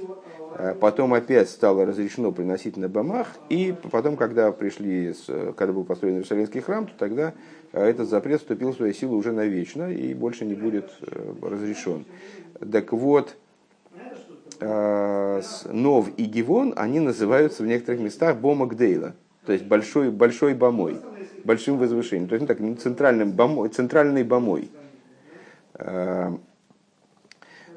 Э, 0.57 0.75
потом 0.79 1.15
опять 1.15 1.49
стало 1.49 1.87
разрешено 1.87 2.33
приносить 2.33 2.77
на 2.77 2.89
бомах, 2.89 3.29
и 3.49 3.75
потом, 3.91 4.17
когда 4.17 4.51
пришли, 4.53 5.15
когда 5.57 5.73
был 5.73 5.85
построен 5.85 6.17
Иерусалимский 6.17 6.61
храм, 6.61 6.87
то 6.87 6.93
тогда 6.99 7.35
э, 7.73 7.83
этот 7.83 8.09
запрет 8.09 8.41
вступил 8.41 8.73
в 8.73 8.77
свою 8.77 8.93
силу 8.93 9.17
уже 9.17 9.33
навечно 9.33 9.91
и 9.91 10.13
больше 10.13 10.45
не 10.45 10.55
будет 10.55 10.91
э, 11.03 11.33
разрешен. 11.43 12.05
Так 12.71 12.93
вот, 12.93 13.37
Нов 14.61 16.09
и 16.19 16.25
Гивон, 16.25 16.75
они 16.77 17.01
называются 17.01 17.63
в 17.63 17.67
некоторых 17.67 18.03
местах 18.03 18.37
Бомагдейла, 18.37 19.15
то 19.47 19.55
есть 19.55 19.65
большой, 19.65 20.11
большой 20.11 20.53
бомой, 20.53 20.99
большим 21.45 21.79
возвышением, 21.79 22.29
то 22.29 22.35
есть 22.35 22.47
ну, 22.47 22.75
так, 22.75 22.83
центральным 22.83 23.33
бомой, 23.33 23.71
центральной 23.71 24.23
бомой. 24.23 24.71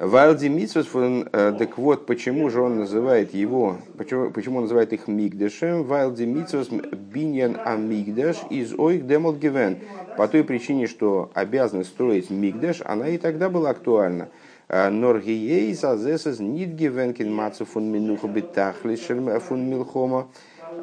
Вайлди 0.00 0.48
Митсвус, 0.48 0.88
э, 0.92 1.54
так 1.56 1.78
вот, 1.78 2.06
почему 2.06 2.50
же 2.50 2.60
он 2.60 2.80
называет 2.80 3.32
его, 3.32 3.76
почему, 3.96 4.32
почему 4.32 4.56
он 4.56 4.64
называет 4.64 4.92
их 4.92 5.06
Мигдешем? 5.06 5.84
Вайлди 5.84 6.26
Митсвус 6.26 6.68
Биньян 6.68 7.56
Амигдеш 7.64 8.38
из 8.50 8.76
Ойх 8.76 9.06
Демол 9.06 9.34
Гивен. 9.34 9.78
По 10.16 10.26
той 10.26 10.42
причине, 10.42 10.88
что 10.88 11.30
обязанность 11.34 11.90
строить 11.90 12.28
Мигдеш, 12.28 12.82
она 12.84 13.08
и 13.08 13.18
тогда 13.18 13.48
была 13.48 13.70
актуальна. 13.70 14.30
Э, 14.68 14.90
Норгией 14.90 15.72
зазесес 15.74 16.40
нит 16.40 16.70
гивенкин 16.70 17.32
мацу 17.32 17.64
фун 17.64 17.84
минуха 17.84 18.26
битахли 18.26 18.96
фун 18.96 19.70
милхома. 19.70 20.26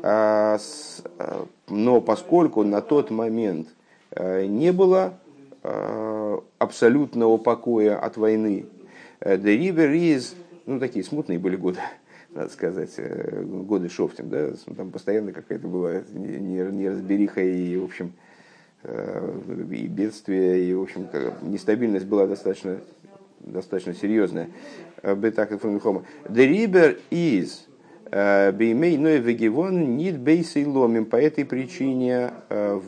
Э, 0.03 0.57
но 1.67 1.99
поскольку 1.99 2.63
на 2.63 2.81
тот 2.81 3.11
момент 3.11 3.67
не 4.17 4.71
было 4.71 5.13
абсолютного 6.59 7.37
покоя 7.37 7.97
от 7.97 8.17
войны, 8.17 8.65
The 9.21 9.57
River 9.57 9.93
is, 9.93 10.35
ну 10.65 10.79
такие 10.79 11.05
смутные 11.05 11.37
были 11.37 11.55
годы, 11.55 11.79
надо 12.33 12.49
сказать, 12.49 12.93
э, 12.97 13.43
годы 13.43 13.89
Шофтин, 13.89 14.29
да, 14.29 14.51
там 14.75 14.91
постоянно 14.91 15.31
какая-то 15.31 15.67
была 15.67 16.01
неразбериха 16.11 17.41
и, 17.41 17.77
в 17.77 17.85
общем, 17.85 18.13
э, 18.83 19.39
и 19.71 19.87
бедствие, 19.87 20.69
и, 20.69 20.73
в 20.73 20.81
общем, 20.81 21.07
нестабильность 21.43 22.07
была 22.07 22.25
достаточно, 22.25 22.79
достаточно 23.39 23.93
серьезная. 23.93 24.49
Бетак 25.03 25.51
The 25.51 26.09
River 26.29 26.99
is 27.11 27.67
Беймей 28.11 28.97
Ной 28.97 29.19
Вегевон 29.19 29.95
Нит 29.97 30.19
Бейсей 30.19 30.65
Ломим. 30.65 31.05
По 31.05 31.15
этой 31.15 31.45
причине 31.45 32.31
э, 32.49 32.81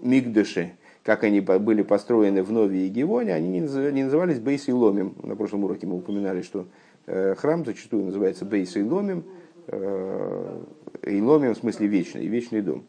Мигдыши, 0.00 0.72
как 1.02 1.24
они 1.24 1.40
были 1.40 1.82
построены 1.82 2.42
в 2.42 2.52
Нове 2.52 2.86
и 2.86 2.88
Гевоне, 2.88 3.34
они 3.34 3.48
не 3.48 4.04
назывались 4.04 4.38
Бейс 4.38 4.68
и 4.68 4.72
Ломим. 4.72 5.14
На 5.22 5.34
прошлом 5.34 5.64
уроке 5.64 5.86
мы 5.86 5.96
упоминали, 5.96 6.42
что 6.42 6.66
э, 7.06 7.34
храм 7.36 7.64
зачастую 7.64 8.04
называется 8.04 8.44
Бейс 8.44 8.76
и 8.76 8.82
Ломим, 8.82 9.24
э, 9.66 10.60
и 11.06 11.20
Ломим 11.20 11.54
в 11.54 11.58
смысле 11.58 11.86
вечный, 11.86 12.26
вечный 12.26 12.60
дом. 12.60 12.84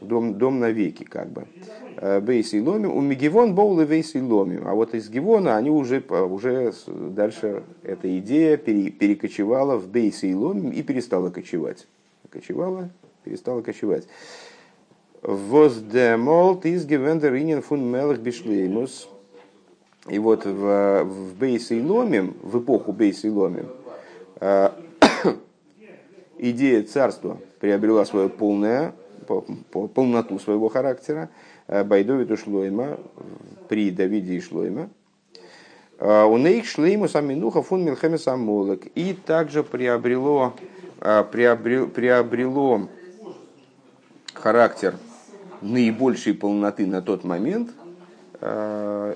Дом, 0.00 0.38
дом 0.38 0.60
навеки, 0.60 1.04
как 1.04 1.28
бы. 1.28 1.46
Э, 1.98 2.20
Бейс 2.20 2.54
и 2.54 2.60
Ломим. 2.60 2.96
У 2.96 3.02
Мегевон 3.02 3.54
Боул 3.54 3.78
и 3.80 3.84
Бейс 3.84 4.14
и 4.14 4.20
Ломим. 4.20 4.66
А 4.66 4.74
вот 4.74 4.94
из 4.94 5.10
Гевона 5.10 5.56
они 5.56 5.68
уже, 5.68 6.00
уже 6.00 6.72
дальше 6.86 7.64
эта 7.82 8.18
идея 8.18 8.56
перекочевала 8.56 9.76
в 9.76 9.88
Бейс 9.88 10.24
и 10.24 10.34
Ломим 10.34 10.70
и 10.70 10.82
перестала 10.82 11.28
кочевать. 11.28 11.86
Кочевала, 12.30 12.88
перестала 13.24 13.60
кочевать. 13.60 14.06
Воздемолт 15.22 16.64
из 16.64 16.86
гевендер 16.86 17.36
инин 17.36 17.60
фун 17.60 17.84
мелых 17.84 18.20
бишлеймус. 18.20 19.06
И 20.08 20.18
вот 20.18 20.46
в, 20.46 21.04
в 21.04 21.34
Бейсе 21.34 21.78
и 21.78 21.82
Ломим, 21.82 22.36
в 22.42 22.58
эпоху 22.58 22.92
Бейсе 22.92 23.28
и 23.28 23.30
Ломим, 23.30 23.66
э, 24.40 24.70
идея 26.38 26.82
царства 26.84 27.36
приобрела 27.60 28.06
свою 28.06 28.30
полное, 28.30 28.94
полноту 29.94 30.38
своего 30.38 30.70
характера. 30.70 31.28
Э, 31.66 31.84
Байдовиту 31.84 32.38
Шлойма, 32.38 32.98
при 33.68 33.90
Давиде 33.90 34.36
и 34.36 34.40
Шлойма. 34.40 34.88
Э, 35.98 36.24
у 36.24 36.38
них 36.38 36.64
шлейму 36.64 37.08
саминуха 37.08 37.62
фун 37.62 37.84
милхемес 37.84 38.26
амолек. 38.26 38.86
И 38.94 39.12
также 39.12 39.64
приобрело, 39.64 40.54
приобрело, 40.98 41.88
приобрело 41.88 42.88
характер 44.32 44.94
наибольшей 45.62 46.34
полноты 46.34 46.86
на 46.86 47.02
тот 47.02 47.24
момент 47.24 47.70
э, 48.40 49.14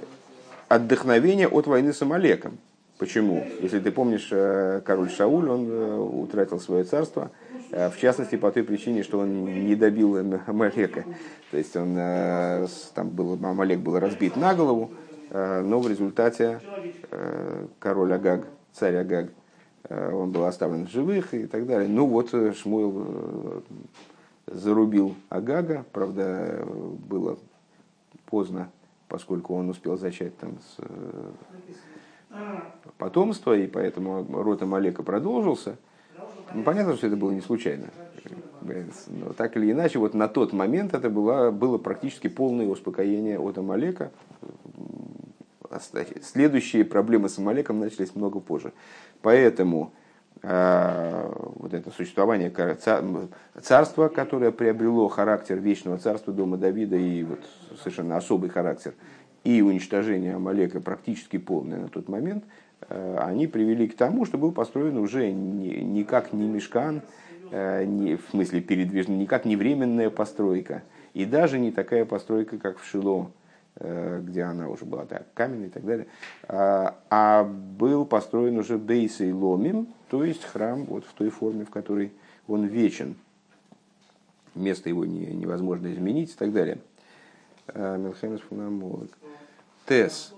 отдохновение 0.68 1.48
от 1.48 1.66
войны 1.66 1.92
с 1.92 2.02
Амалеком. 2.02 2.58
Почему? 2.98 3.44
Если 3.60 3.80
ты 3.80 3.90
помнишь, 3.90 4.28
э, 4.30 4.80
король 4.84 5.10
Шауль, 5.10 5.48
он 5.48 5.68
э, 5.68 5.96
утратил 5.96 6.60
свое 6.60 6.84
царство, 6.84 7.30
в 7.70 7.94
частности, 8.00 8.36
по 8.36 8.52
той 8.52 8.62
причине, 8.62 9.02
что 9.02 9.18
он 9.18 9.44
не 9.66 9.74
добил 9.74 10.16
Амалека. 10.46 11.04
То 11.50 11.56
есть 11.56 11.74
он, 11.74 11.96
там 12.94 13.08
был, 13.08 13.32
Амалек 13.42 13.80
был 13.80 13.98
разбит 13.98 14.36
на 14.36 14.54
голову, 14.54 14.92
но 15.32 15.80
в 15.80 15.88
результате 15.88 16.60
король 17.80 18.12
Агаг, 18.12 18.46
царь 18.72 18.94
Агаг, 18.94 19.30
он 19.88 20.30
был 20.30 20.44
оставлен 20.44 20.86
в 20.86 20.90
живых 20.90 21.34
и 21.34 21.46
так 21.46 21.66
далее. 21.66 21.88
Ну 21.88 22.06
вот 22.06 22.30
Шмуил 22.30 23.64
зарубил 24.46 25.14
Агага, 25.28 25.84
правда, 25.92 26.66
было 27.08 27.38
поздно, 28.26 28.70
поскольку 29.08 29.54
он 29.54 29.70
успел 29.70 29.96
зачать 29.96 30.36
там 30.38 30.58
с 30.58 30.76
э, 30.78 31.30
потомство, 32.98 33.56
и 33.56 33.66
поэтому 33.66 34.26
род 34.42 34.62
Амалека 34.62 35.02
продолжился. 35.02 35.76
Ну, 36.52 36.62
понятно, 36.62 36.96
что 36.96 37.06
это 37.06 37.16
было 37.16 37.30
не 37.30 37.40
случайно. 37.40 37.88
Но 39.08 39.32
так 39.34 39.56
или 39.56 39.72
иначе, 39.72 39.98
вот 39.98 40.14
на 40.14 40.28
тот 40.28 40.52
момент 40.52 40.94
это 40.94 41.10
было, 41.10 41.50
было 41.50 41.78
практически 41.78 42.28
полное 42.28 42.66
успокоение 42.66 43.38
от 43.38 43.58
Амалека. 43.58 44.10
Следующие 46.22 46.84
проблемы 46.84 47.28
с 47.28 47.38
Амалеком 47.38 47.80
начались 47.80 48.14
много 48.14 48.40
позже. 48.40 48.72
Поэтому 49.22 49.92
вот 50.44 51.72
это 51.72 51.90
существование 51.90 52.50
царства, 53.62 54.08
которое 54.08 54.50
приобрело 54.50 55.08
характер 55.08 55.58
вечного 55.58 55.98
царства 55.98 56.32
дома 56.32 56.58
Давида 56.58 56.96
и 56.96 57.22
вот 57.22 57.40
совершенно 57.78 58.16
особый 58.16 58.50
характер, 58.50 58.94
и 59.44 59.62
уничтожение 59.62 60.34
Амалека 60.34 60.80
практически 60.80 61.38
полное 61.38 61.78
на 61.78 61.88
тот 61.88 62.08
момент, 62.08 62.44
э, 62.88 63.16
они 63.20 63.46
привели 63.46 63.88
к 63.88 63.96
тому, 63.96 64.24
что 64.24 64.38
был 64.38 64.52
построен 64.52 64.98
уже 64.98 65.30
никак 65.30 66.32
не 66.32 66.46
мешкан, 66.46 67.02
э, 67.50 67.84
не, 67.84 68.16
в 68.16 68.22
смысле 68.30 68.60
передвижный, 68.60 69.16
никак 69.16 69.44
не 69.44 69.56
временная 69.56 70.10
постройка, 70.10 70.82
и 71.12 71.24
даже 71.24 71.58
не 71.58 71.72
такая 71.72 72.04
постройка, 72.04 72.58
как 72.58 72.78
в 72.78 72.86
Шило, 72.86 73.30
Э, 73.30 73.43
где 73.76 74.42
она 74.42 74.68
уже 74.68 74.84
была 74.84 75.04
так, 75.04 75.26
каменная 75.34 75.66
и 75.66 75.70
так 75.70 75.84
далее, 75.84 76.06
а, 76.46 76.96
а 77.10 77.42
был 77.42 78.06
построен 78.06 78.56
уже 78.56 78.78
Бейсей 78.78 79.32
Ломим, 79.32 79.88
то 80.10 80.24
есть 80.24 80.44
храм 80.44 80.84
вот 80.84 81.04
в 81.04 81.12
той 81.12 81.30
форме, 81.30 81.64
в 81.64 81.70
которой 81.70 82.12
он 82.46 82.66
вечен. 82.66 83.16
Место 84.54 84.88
его 84.88 85.04
не, 85.04 85.26
невозможно 85.26 85.92
изменить 85.92 86.30
и 86.30 86.36
так 86.36 86.52
далее. 86.52 86.78
Э, 87.68 87.96
Мелхемес 87.98 88.40
Фунамолик. 88.40 89.10
Тес. 89.88 90.32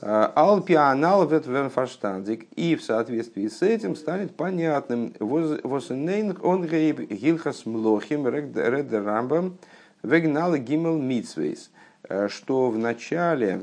Э, 0.00 0.30
Алпианал 0.34 1.28
ветверфаштандик. 1.28 2.48
И 2.56 2.76
в 2.76 2.82
соответствии 2.82 3.48
с 3.48 3.60
этим 3.60 3.96
станет 3.96 4.34
понятным. 4.34 5.12
Восенейн 5.18 6.38
он 6.42 6.66
гейб 6.66 7.00
гилхас 7.00 7.66
млохим 7.66 8.26
редерамбам 8.26 9.58
вегнал 10.02 10.56
гимел 10.56 10.96
митсвейс 10.96 11.70
Э, 11.70 11.79
что 12.28 12.70
в 12.70 12.78
начале 12.78 13.62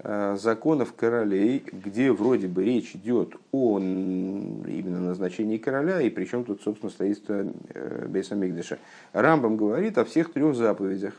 э, 0.00 0.36
законов 0.38 0.94
королей, 0.94 1.64
где 1.70 2.12
вроде 2.12 2.48
бы 2.48 2.64
речь 2.64 2.94
идет 2.94 3.36
о 3.52 3.78
именно 3.78 5.00
назначении 5.00 5.58
короля, 5.58 6.00
и 6.00 6.10
причем 6.10 6.44
тут, 6.44 6.62
собственно, 6.62 6.90
строительство 6.90 7.46
э, 7.74 8.06
Бейса 8.08 8.34
Мигдыша, 8.34 8.78
Рамбам 9.12 9.56
говорит 9.56 9.98
о 9.98 10.04
всех 10.04 10.32
трех 10.32 10.54
заповедях. 10.54 11.14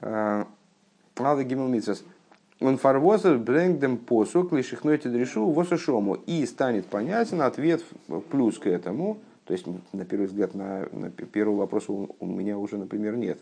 Алла 0.00 1.44
Гимл 1.44 1.68
Митсас. 1.68 2.04
Он 2.60 2.78
фарвозер 2.78 3.38
брэнгдем 3.38 3.98
посук 3.98 4.52
лишихнойте 4.52 5.08
дрешу 5.08 5.50
восушому. 5.50 6.14
И 6.26 6.46
станет 6.46 6.86
понятен 6.86 7.42
ответ 7.42 7.84
плюс 8.30 8.58
к 8.58 8.66
этому. 8.66 9.18
То 9.44 9.52
есть, 9.52 9.66
на 9.92 10.04
первый 10.04 10.26
взгляд, 10.26 10.54
на, 10.54 10.88
на 10.92 11.10
первый 11.10 11.56
вопрос 11.56 11.88
у 11.88 12.26
меня 12.26 12.58
уже, 12.58 12.78
например, 12.78 13.16
нет. 13.16 13.38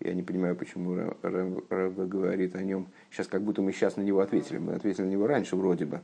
Я 0.00 0.14
не 0.14 0.22
понимаю, 0.22 0.56
почему 0.56 0.94
Рэб 1.22 1.98
говорит 2.08 2.56
о 2.56 2.62
нем. 2.62 2.88
Сейчас 3.10 3.26
как 3.26 3.42
будто 3.42 3.62
мы 3.62 3.72
сейчас 3.72 3.96
на 3.96 4.02
него 4.02 4.20
ответили. 4.20 4.58
Мы 4.58 4.74
ответили 4.74 5.04
на 5.04 5.10
него 5.10 5.26
раньше 5.26 5.56
вроде 5.56 5.86
бы. 5.86 6.00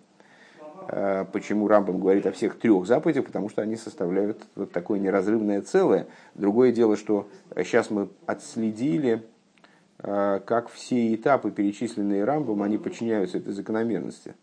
А 0.88 1.24
почему 1.24 1.68
Рамбам 1.68 2.00
говорит 2.00 2.26
о 2.26 2.32
всех 2.32 2.58
трех 2.58 2.86
заповедях? 2.86 3.26
Потому 3.26 3.48
что 3.48 3.62
они 3.62 3.76
составляют 3.76 4.46
вот 4.54 4.72
такое 4.72 4.98
неразрывное 4.98 5.60
целое. 5.60 6.06
Другое 6.34 6.72
дело, 6.72 6.96
что 6.96 7.28
сейчас 7.56 7.90
мы 7.90 8.08
отследили 8.26 9.22
Э, 10.02 10.40
как 10.44 10.70
все 10.70 11.14
этапы, 11.14 11.50
перечисленные 11.50 12.24
Рамбом, 12.24 12.62
они 12.62 12.78
подчиняются 12.78 13.38
этой 13.38 13.52
закономерности. 13.52 14.34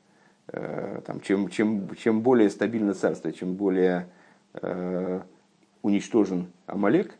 Э, 0.47 1.01
там, 1.05 1.19
чем, 1.21 1.49
чем, 1.49 1.95
чем 1.95 2.21
более 2.21 2.49
стабильно 2.49 2.93
царство, 2.93 3.31
чем 3.31 3.55
более 3.55 4.07
э, 4.53 5.21
уничтожен 5.81 6.47
Амалек, 6.67 7.11
э, 7.11 7.13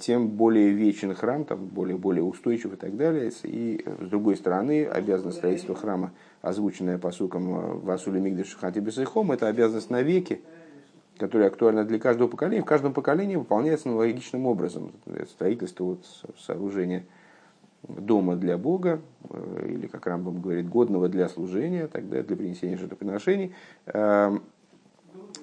тем 0.00 0.28
более 0.28 0.70
вечен 0.70 1.14
храм, 1.14 1.44
там, 1.44 1.66
более, 1.66 1.96
более 1.96 2.22
устойчив 2.22 2.72
и 2.72 2.76
так 2.76 2.96
далее. 2.96 3.30
И 3.44 3.84
с 4.00 4.08
другой 4.08 4.36
стороны, 4.36 4.86
обязанность 4.86 5.38
строительства 5.38 5.74
храма, 5.74 6.12
озвученная 6.40 6.98
посуком 6.98 7.80
Васули 7.80 8.18
Мигдеш 8.18 8.56
Хати 8.56 8.80
Бесайхом, 8.80 9.32
это 9.32 9.46
обязанность 9.46 9.90
навеки, 9.90 10.40
которая 11.18 11.48
актуальна 11.48 11.84
для 11.84 11.98
каждого 11.98 12.28
поколения. 12.28 12.62
В 12.62 12.66
каждом 12.66 12.92
поколении 12.92 13.36
выполняется 13.36 13.88
аналогичным 13.88 14.46
образом. 14.46 14.92
Строительство, 15.28 15.84
вот, 15.84 16.04
сооружение– 16.38 17.06
дома 17.88 18.36
для 18.36 18.56
Бога, 18.58 19.00
э, 19.28 19.66
или, 19.70 19.86
как 19.86 20.06
Рамбам 20.06 20.40
говорит, 20.40 20.68
годного 20.68 21.08
для 21.08 21.28
служения, 21.28 21.86
тогда 21.88 22.22
для 22.22 22.36
принесения 22.36 22.76
жертвоприношений. 22.76 23.54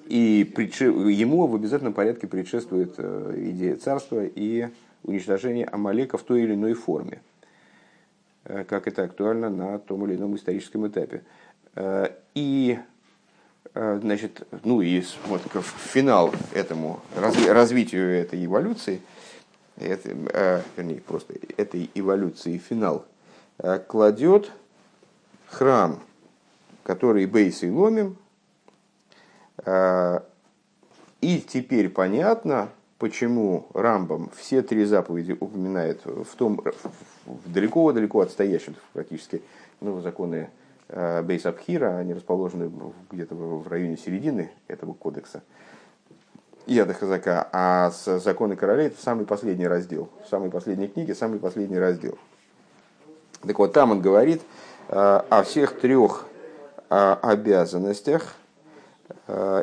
И 0.06 0.46
ему 0.56 1.46
в 1.46 1.54
обязательном 1.54 1.92
порядке 1.92 2.26
предшествует 2.26 2.94
э, 2.98 3.34
идея 3.36 3.76
царства 3.76 4.24
и 4.24 4.68
уничтожение 5.04 5.66
Амалека 5.66 6.18
в 6.18 6.22
той 6.22 6.42
или 6.42 6.54
иной 6.54 6.74
форме, 6.74 7.20
э, 8.44 8.64
как 8.64 8.88
это 8.88 9.04
актуально 9.04 9.50
на 9.50 9.78
том 9.78 10.06
или 10.06 10.16
ином 10.16 10.36
историческом 10.36 10.86
этапе. 10.88 11.22
И 12.34 12.78
значит, 13.74 14.48
ну 14.64 14.80
и 14.82 15.02
вот 15.26 15.42
финал 15.92 16.34
этому 16.52 17.00
развитию 17.14 18.10
этой 18.10 18.44
эволюции– 18.44 19.00
это, 19.80 20.10
э, 20.10 20.62
вернее, 20.76 21.00
просто 21.00 21.34
этой 21.56 21.90
эволюции 21.94 22.58
финал, 22.58 23.06
э, 23.58 23.78
кладет 23.78 24.50
храм, 25.48 26.00
который 26.82 27.26
Бейсой 27.26 27.70
ломим, 27.70 28.10
э, 28.10 28.29
и 29.66 31.40
теперь 31.40 31.90
понятно, 31.90 32.68
почему 32.98 33.66
Рамбам 33.74 34.30
все 34.36 34.62
три 34.62 34.84
заповеди 34.84 35.36
упоминает 35.38 36.00
в 36.04 36.34
том 36.36 36.62
далеко-далеко 37.46 38.20
отстоящем 38.20 38.74
практически 38.92 39.42
ну, 39.80 40.00
законы 40.00 40.50
Бейс 40.88 41.46
Абхира, 41.46 41.98
они 41.98 42.14
расположены 42.14 42.70
где-то 43.10 43.34
в 43.34 43.68
районе 43.68 43.96
середины 43.96 44.50
этого 44.66 44.92
кодекса. 44.92 45.42
Яда 46.66 46.94
Хазака, 46.94 47.48
а 47.52 47.90
законы 47.90 48.54
королей 48.54 48.88
это 48.88 49.02
самый 49.02 49.26
последний 49.26 49.66
раздел, 49.66 50.08
в 50.24 50.28
самой 50.28 50.50
последней 50.50 50.88
книге, 50.88 51.14
самый 51.14 51.38
последний 51.38 51.78
раздел. 51.78 52.18
Так 53.42 53.58
вот, 53.58 53.72
там 53.72 53.90
он 53.90 54.00
говорит 54.02 54.42
э, 54.88 54.94
о 54.94 55.42
всех 55.42 55.80
трех 55.80 56.26
э, 56.90 57.16
обязанностях, 57.22 58.22
э, 58.22 58.39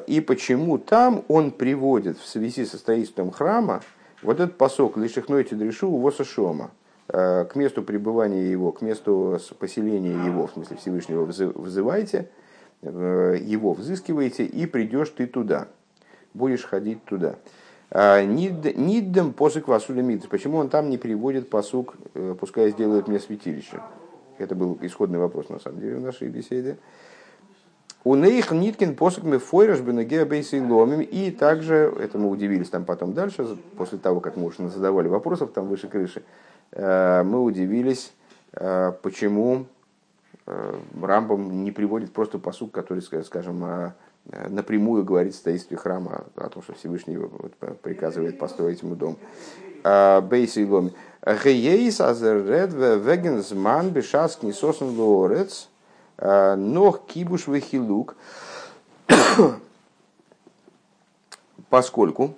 и 0.08 0.22
почему 0.26 0.78
там 0.78 1.24
он 1.28 1.52
приводит 1.52 2.18
в 2.18 2.28
связи 2.28 2.66
со 2.66 2.78
строительством 2.78 3.32
храма 3.32 3.82
вот 4.22 4.40
этот 4.40 4.58
посок 4.58 4.98
лишихной 4.98 5.44
тедрешу 5.44 5.96
восошома, 5.98 6.72
к 7.08 7.52
месту 7.56 7.84
пребывания 7.84 8.50
его, 8.50 8.72
к 8.72 8.82
месту 8.82 9.40
поселения 9.60 10.26
его, 10.26 10.48
в 10.48 10.52
смысле 10.52 10.78
Всевышнего, 10.78 11.24
взывайте, 11.26 12.30
его 12.82 13.74
взыскиваете, 13.74 14.46
и 14.46 14.66
придешь 14.66 15.10
ты 15.10 15.28
туда 15.28 15.68
будешь 16.38 16.64
ходить 16.64 17.04
туда. 17.06 17.36
А, 17.90 18.24
Ниддем 18.24 19.34
посук 19.34 19.68
васуля 19.68 20.02
мидс. 20.02 20.28
Почему 20.28 20.58
он 20.58 20.70
там 20.70 20.90
не 20.90 20.98
переводит 20.98 21.50
посук, 21.50 21.96
э, 22.14 22.36
пускай 22.40 22.70
сделают 22.72 23.08
мне 23.08 23.20
святилище? 23.20 23.82
Это 24.38 24.56
был 24.56 24.78
исходный 24.82 25.20
вопрос, 25.20 25.50
на 25.50 25.60
самом 25.60 25.80
деле, 25.80 25.98
в 25.98 26.02
нашей 26.02 26.28
беседе. 26.28 26.78
У 28.04 28.16
Нейх 28.16 28.52
Ниткин 28.52 28.96
посук 28.96 29.24
мы 29.24 29.40
фойраш 29.40 29.82
бейси 29.82 30.60
ломим. 30.60 31.02
И 31.02 31.32
также, 31.32 31.94
это 32.00 32.18
мы 32.18 32.30
удивились 32.30 32.70
там 32.70 32.86
потом 32.86 33.14
дальше, 33.14 33.58
после 33.78 33.98
того, 33.98 34.20
как 34.20 34.38
мы 34.38 34.46
уже 34.46 34.68
задавали 34.70 35.08
вопросов 35.08 35.52
там 35.54 35.68
выше 35.68 35.88
крыши, 35.88 36.24
э, 36.72 37.24
мы 37.24 37.44
удивились, 37.44 38.14
э, 38.54 38.94
почему 39.02 39.66
Рамбом 41.02 41.66
не 41.66 41.74
приводит 41.74 42.14
просто 42.14 42.40
посук, 42.40 42.72
который, 42.72 43.02
скажем, 43.02 43.94
Э, 44.30 44.48
напрямую 44.50 45.06
говорит 45.06 45.34
в 45.34 45.38
строительстве 45.38 45.78
храма 45.78 46.26
о 46.36 46.50
том, 46.50 46.62
что 46.62 46.74
Всевышний 46.74 47.18
приказывает 47.82 48.38
построить 48.38 48.82
ему 48.82 48.96
дом. 48.96 49.18
А, 49.84 50.22
Бейси 50.22 50.66
ломи. 50.66 50.94
Гейс 51.26 52.02
азеред 52.02 52.74
вегензман 52.74 53.90
бешаск 53.90 54.44
несосен 54.44 55.00
лорец 55.00 55.70
а, 55.70 55.77
нох 56.20 57.06
кибуш 57.06 57.48
вехилук. 57.48 58.16
Поскольку 61.70 62.36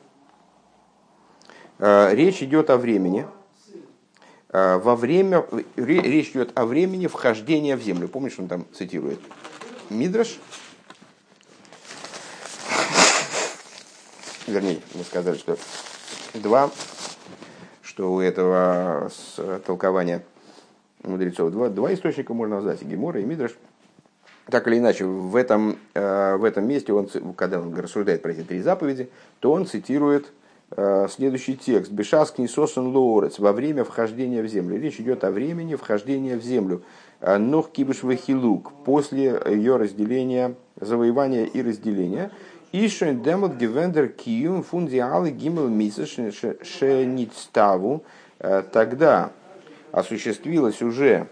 а, 1.78 2.14
речь 2.14 2.44
идет 2.44 2.70
о 2.70 2.78
времени, 2.78 3.26
во 4.52 4.96
время, 4.96 5.46
речь 5.76 6.32
идет 6.32 6.58
о 6.58 6.66
времени 6.66 7.06
вхождения 7.08 7.78
в 7.78 7.82
землю. 7.82 8.08
Помнишь, 8.08 8.40
он 8.40 8.48
там 8.48 8.66
цитирует 8.74 9.20
Мидраш, 9.92 10.40
вернее, 14.48 14.82
мы 14.94 15.04
сказали, 15.04 15.38
что 15.38 15.58
два, 16.34 16.72
что 17.82 18.14
у 18.14 18.20
этого 18.20 19.12
толкования 19.66 20.24
мудрецов 21.04 21.52
два, 21.52 21.70
два 21.70 21.94
источника 21.94 22.34
можно 22.34 22.56
назвать, 22.56 22.82
Гемора, 22.82 23.22
и 23.22 23.26
Мидраш. 23.26 23.52
Так 24.50 24.68
или 24.68 24.80
иначе, 24.80 25.06
в 25.06 25.36
этом, 25.36 25.78
э, 25.94 26.36
в 26.38 26.44
этом 26.44 26.68
месте, 26.68 26.94
он, 26.94 27.08
когда 27.36 27.60
он 27.60 27.76
рассуждает 27.76 28.22
про 28.22 28.32
эти 28.32 28.42
три 28.42 28.62
заповеди, 28.62 29.10
то 29.40 29.52
он 29.52 29.66
цитирует 29.68 30.32
э, 30.72 31.08
следующий 31.10 31.56
текст. 31.56 31.92
«Бешаск 31.92 32.40
нисосан 32.40 32.88
лоорец» 32.88 33.38
во 33.38 33.52
время 33.52 33.84
вхождения 33.84 34.42
в 34.42 34.48
землю. 34.48 34.80
Речь 34.80 35.00
идет 35.00 35.24
о 35.24 35.32
времени 35.32 35.76
вхождения 35.76 36.36
в 36.38 36.42
землю. 36.42 36.82
«Э, 37.22 37.38
Нох 37.38 37.72
кибуш 37.72 38.04
вахилук 38.04 38.72
после 38.86 39.40
ее 39.46 39.78
разделения, 39.78 40.56
завоевания 40.80 41.46
и 41.46 41.62
разделения. 41.62 42.32
Ишен 42.72 43.22
демот 43.22 43.56
гевендер 43.56 44.08
киюм 44.08 44.64
фундиалы 44.64 45.32
гимел. 45.32 45.70
Э, 48.40 48.64
тогда 48.72 49.32
осуществилось 49.92 50.82
уже 50.82 51.28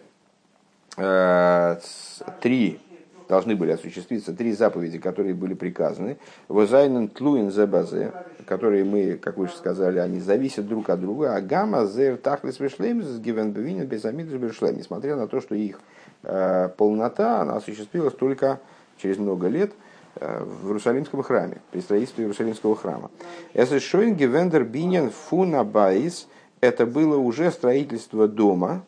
три, 2.41 2.80
должны 3.27 3.55
были 3.55 3.71
осуществиться 3.71 4.33
три 4.33 4.53
заповеди, 4.53 4.99
которые 4.99 5.33
были 5.33 5.53
приказаны. 5.53 6.17
Возайнен 6.47 7.09
тлуин 7.09 7.51
зебазе, 7.51 8.11
которые 8.45 8.83
мы, 8.83 9.13
как 9.17 9.37
вы 9.37 9.45
уже 9.45 9.53
сказали, 9.53 9.99
они 9.99 10.19
зависят 10.19 10.67
друг 10.67 10.89
от 10.89 11.01
друга. 11.01 11.35
А 11.35 11.41
гамма 11.41 11.85
зер 11.85 12.17
тахлис 12.17 12.59
вешлем 12.59 13.03
с 13.03 13.19
гивен 13.19 13.51
безамид. 13.51 14.27
Несмотря 14.27 15.15
на 15.15 15.27
то, 15.27 15.41
что 15.41 15.55
их 15.55 15.79
э, 16.23 16.69
полнота, 16.77 17.41
она 17.41 17.55
осуществилась 17.57 18.13
только 18.13 18.59
через 18.97 19.17
много 19.17 19.47
лет– 19.47 19.71
Э, 20.19 20.43
в 20.43 20.67
Иерусалимском 20.67 21.21
храме, 21.21 21.61
при 21.71 21.79
строительстве 21.79 22.23
Иерусалимского 22.23 22.75
храма. 22.75 23.11
Если 23.53 23.79
Шойнги 23.79 24.23
Вендер 24.23 24.63
Бинен 24.63 25.11
Фуна 25.11 25.63
Байс, 25.63 26.27
это 26.59 26.85
было 26.85 27.17
уже 27.17 27.51
строительство 27.51 28.27
дома, 28.27 28.83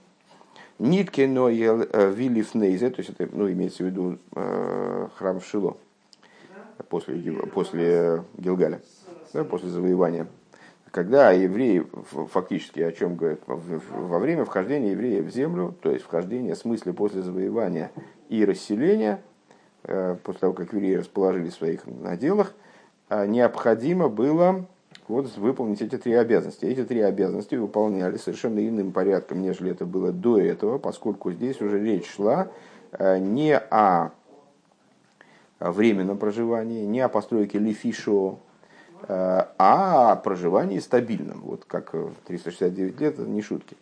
Нитке 0.80 1.28
Ноел 1.28 1.84
э, 1.84 2.12
Вилифнейзе, 2.12 2.90
то 2.90 3.02
есть 3.02 3.12
это 3.12 3.30
ну, 3.32 3.52
имеется 3.52 3.84
в 3.84 3.88
виду 3.88 4.18
э, 4.36 5.08
храм 5.16 5.40
в 5.40 5.46
Шило, 5.46 5.78
после, 6.90 7.34
после 7.54 8.24
Гилгаля, 8.38 8.82
да, 9.34 9.44
после 9.44 9.70
завоевания. 9.70 10.28
Когда 10.92 11.32
евреи, 11.32 11.86
фактически 12.32 12.80
о 12.80 12.92
чем 12.92 13.16
говорят, 13.16 13.42
во 13.46 14.18
время 14.18 14.44
вхождения 14.46 14.92
евреев 14.92 15.26
в 15.26 15.30
землю, 15.30 15.76
то 15.82 15.92
есть 15.92 16.04
вхождение 16.04 16.56
в 16.56 16.58
смысле 16.58 16.94
после 16.94 17.22
завоевания 17.22 17.92
и 18.30 18.44
расселения, 18.44 19.22
Э, 19.84 20.18
после 20.24 20.42
того, 20.42 20.54
как 20.54 20.74
евреи 20.74 20.96
расположили 20.96 21.50
в 21.50 21.54
своих 21.54 21.86
наделах, 21.86 22.54
необходимо 23.10 24.08
было 24.08 24.68
вот 25.10 25.36
выполнить 25.38 25.82
эти 25.82 25.98
три 25.98 26.14
обязанности. 26.14 26.66
Эти 26.66 26.86
три 26.86 27.02
обязанности 27.02 27.56
выполняли 27.56 28.18
совершенно 28.18 28.66
иным 28.66 28.92
порядком, 28.92 29.42
нежели 29.42 29.72
это 29.72 29.86
было 29.86 30.12
до 30.12 30.40
этого, 30.40 30.78
поскольку 30.78 31.32
здесь 31.32 31.60
уже 31.62 31.84
речь 31.84 32.08
шла 32.08 32.48
э, 32.92 33.18
не 33.18 33.58
о 33.58 34.12
временном 35.60 36.18
проживании, 36.18 36.86
не 36.86 37.02
о 37.02 37.10
постройке 37.10 37.58
лифишо, 37.58 38.38
э, 39.08 39.46
а 39.58 40.12
о 40.12 40.16
проживании 40.16 40.78
стабильном. 40.78 41.42
Вот 41.42 41.66
как 41.66 41.94
369 42.28 43.02
лет, 43.02 43.20
это 43.20 43.28
не 43.28 43.42
шутки. 43.42 43.76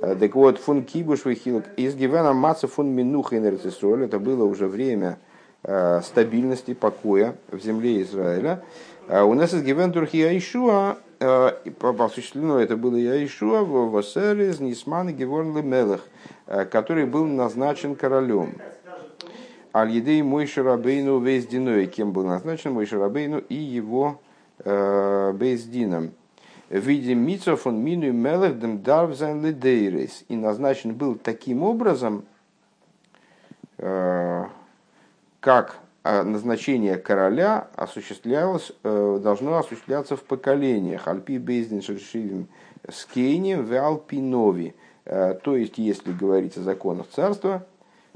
Э, 0.00 0.16
так 0.18 0.34
вот, 0.34 0.58
фун 0.58 0.82
кибуш 0.82 1.26
вихилок 1.26 1.64
из 1.76 1.94
гивена 1.94 2.32
маца 2.32 2.68
фун 2.68 2.88
минуха 2.88 3.36
это 3.36 4.18
было 4.18 4.44
уже 4.44 4.66
время 4.66 5.18
стабильности, 5.64 6.74
покоя 6.74 7.36
в 7.50 7.58
земле 7.58 8.02
Израиля. 8.02 8.62
А 9.08 9.24
у 9.24 9.34
нас 9.34 9.54
из 9.54 9.62
Гивентур 9.62 10.04
Яишуа, 10.12 10.98
осуществлено 11.18 12.58
это 12.58 12.76
было 12.76 12.96
Яишуа, 12.96 13.64
Васерис, 13.64 14.60
Нисман 14.60 15.08
и 15.08 15.12
Геворн 15.12 15.56
Лемелех, 15.56 16.06
который 16.70 17.06
был 17.06 17.24
назначен 17.26 17.94
королем. 17.96 18.54
Аль-Едей 19.74 20.22
Мой 20.22 20.46
Шарабейну 20.46 21.18
Вездиной, 21.18 21.86
кем 21.86 22.12
был 22.12 22.24
назначен 22.24 22.72
Мой 22.72 22.86
Шарабейну 22.86 23.38
и 23.38 23.54
его 23.54 24.20
э. 24.64 25.32
В 26.70 26.78
виде 26.78 27.14
Мицов 27.14 27.66
он 27.66 27.84
мину 27.84 28.06
и 28.06 28.10
Мелех 28.10 28.58
дем 28.58 28.82
Дарвзан 28.82 29.44
Ледейрес. 29.44 30.24
И 30.28 30.36
назначен 30.36 30.94
был 30.94 31.14
таким 31.16 31.62
образом, 31.62 32.24
э, 33.78 34.44
как 35.44 35.76
а 36.02 36.22
назначение 36.24 36.96
короля 36.96 37.68
осуществлялось, 37.76 38.72
э, 38.82 39.20
должно 39.22 39.58
осуществляться 39.58 40.16
в 40.16 40.22
поколениях. 40.22 41.06
Альпи 41.06 41.38
Бейздин 41.38 41.82
Шершивим 41.82 42.48
Скейнем 42.90 43.66
в 43.66 43.72
Алпинови. 43.74 44.74
Э, 45.04 45.34
то 45.34 45.54
есть, 45.54 45.76
если 45.76 46.12
говорить 46.12 46.56
о 46.56 46.62
законах 46.62 47.08
царства, 47.14 47.66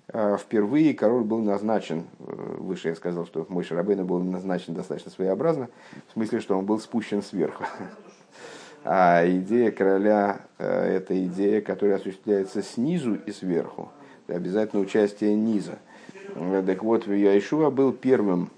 э, 0.09 0.39
впервые 0.39 0.95
король 0.95 1.25
был 1.25 1.41
назначен, 1.41 2.07
выше 2.19 2.89
я 2.89 2.95
сказал, 2.95 3.27
что 3.27 3.45
мой 3.51 3.63
Шарабейна 3.63 4.05
был 4.05 4.21
назначен 4.21 4.73
достаточно 4.73 5.11
своеобразно, 5.11 5.69
в 6.09 6.13
смысле, 6.15 6.41
что 6.41 6.59
он 6.59 6.65
был 6.65 6.79
спущен 6.81 7.23
сверху. 7.23 7.65
А 8.85 9.23
идея 9.27 9.71
короля– 9.71 10.41
это 10.59 11.27
идея, 11.27 11.61
которая 11.61 11.97
осуществляется 11.97 12.63
снизу 12.63 13.17
и 13.17 13.33
сверху. 13.33 13.91
Обязательно 14.29 14.81
участие 14.81 15.35
низа– 15.35 15.79
так 16.35 16.83
вот, 16.83 17.07
Яишуа 17.07 17.71
был 17.71 17.93
первым, 17.93 18.51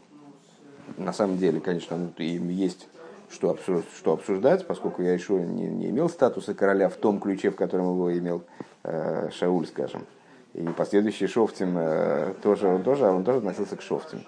на 0.97 1.13
самом 1.13 1.39
деле, 1.39 1.61
конечно, 1.61 1.97
ну, 1.97 2.11
им 2.19 2.49
есть 2.49 2.89
что, 3.31 3.51
обсуждать, 3.51 3.85
что 3.97 4.13
обсуждать, 4.13 4.67
поскольку 4.67 5.03
Яишуа 5.03 5.41
не, 5.41 5.67
не 5.67 5.91
имел 5.91 6.09
статуса 6.09 6.55
короля 6.55 6.89
в 6.89 6.97
том 6.97 7.21
ключе, 7.21 7.51
в 7.51 7.57
котором 7.57 7.93
его 7.93 8.17
имел 8.17 8.43
э, 8.83 9.31
Шауль, 9.33 9.67
скажем. 9.67 10.05
И 10.53 10.63
последующий 10.77 11.29
Шофтим 11.29 11.77
э, 11.79 12.35
тоже, 12.43 12.67
он 12.67 12.83
тоже, 12.83 13.07
он 13.07 13.23
тоже 13.23 13.39
относился 13.39 13.77
к 13.77 13.83
Шофтим. 13.83 14.25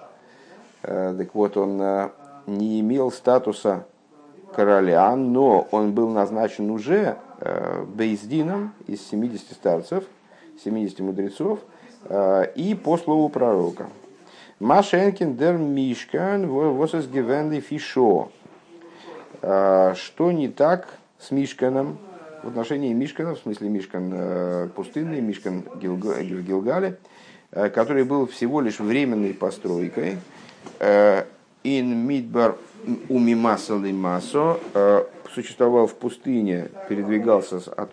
Э, 0.83 1.15
так 1.19 1.35
вот, 1.35 1.57
он 1.57 1.81
э, 1.83 2.11
не 2.47 2.81
имел 2.81 3.11
статуса 3.11 3.87
короля, 4.55 5.17
но 5.17 5.67
он 5.73 5.93
был 5.93 6.09
назначен 6.09 6.71
уже 6.71 7.17
э, 7.41 7.85
Бейздином 7.85 8.73
из 8.87 9.05
70 9.09 9.51
старцев, 9.53 10.05
70 10.63 11.01
мудрецов, 11.01 11.59
Э, 11.61 11.82
и 12.11 12.79
по 12.83 12.97
слову 12.99 13.29
пророка. 13.29 13.89
Машенкин 14.63 15.37
дер 15.37 15.57
Мишкан 15.57 16.47
восес 16.47 17.07
гивенли 17.07 17.61
фишо. 17.61 18.31
Э, 19.43 19.95
что 19.97 20.31
не 20.31 20.49
так 20.49 20.87
с 21.19 21.33
Мишканом 21.33 21.99
в 22.45 22.49
отношении 22.49 22.93
Мишкана, 22.93 23.35
в 23.35 23.41
смысле 23.41 23.69
Мишкан 23.69 24.13
э, 24.15 24.69
пустынный, 24.75 25.21
Мишкан 25.21 25.65
Гилгале, 25.81 26.97
который 27.51 28.05
был 28.05 28.27
всего 28.29 28.61
лишь 28.61 28.79
временной 28.79 29.35
постройкой. 29.35 30.19
Ин 30.81 32.07
Мидбар 32.07 32.57
умимасал 33.09 33.81
масо 33.81 34.59
существовал 35.35 35.87
в 35.87 35.95
пустыне, 35.95 36.69
передвигался 36.89 37.57
от 37.77 37.93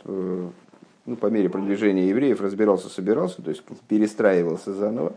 ну, 1.10 1.15
по 1.15 1.28
мере 1.28 1.50
продвижения 1.50 2.08
евреев 2.08 2.39
разбирался, 2.39 2.88
собирался, 2.88 3.41
то 3.41 3.50
есть 3.50 3.63
перестраивался 3.88 4.74
заново 4.74 5.13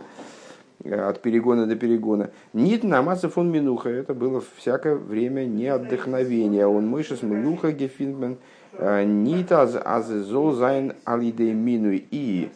э, 0.84 0.94
от 0.94 1.20
перегона 1.20 1.66
до 1.66 1.76
перегона. 1.76 2.30
Нит 2.54 2.82
намаза 2.82 3.28
фон 3.28 3.50
минуха, 3.50 3.90
это 3.90 4.14
было 4.14 4.42
всякое 4.56 4.96
время 4.96 5.44
не 5.44 5.66
отдохновения. 5.66 6.66
Он 6.66 6.86
мышес 6.88 7.22
минуха 7.22 7.72
гефиндмен, 7.72 8.38
э, 8.72 9.04
нит 9.04 9.52
аз 9.52 9.76
азезол 9.84 10.52
зайн 10.52 10.94
алидей 11.04 11.52
мину 11.52 11.92
и 11.92 12.48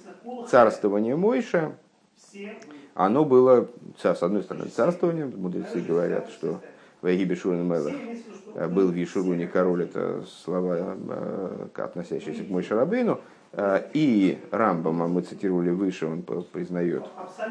царствование 0.48 1.14
Мойша, 1.14 1.72
оно 2.94 3.26
было, 3.26 3.68
с 4.02 4.22
одной 4.22 4.42
стороны, 4.42 4.70
царствованием, 4.70 5.34
мудрецы 5.36 5.80
говорят, 5.80 6.30
что 6.30 6.60
в 7.06 7.08
Егибе 7.08 7.36
Мелах 7.44 7.94
Э, 8.56 8.68
был 8.68 8.90
в 8.90 8.94
Ешуруне 8.94 9.46
король, 9.46 9.84
это 9.84 10.22
слова, 10.42 10.96
э, 11.08 11.66
относящиеся 11.74 12.44
к 12.44 12.48
Мойше 12.48 12.74
Рабейну, 12.74 13.20
э, 13.52 13.82
и 13.92 14.38
Рамбама, 14.50 15.08
мы 15.08 15.20
цитировали 15.20 15.70
выше, 15.70 16.06
он 16.06 16.22
признает 16.22 17.04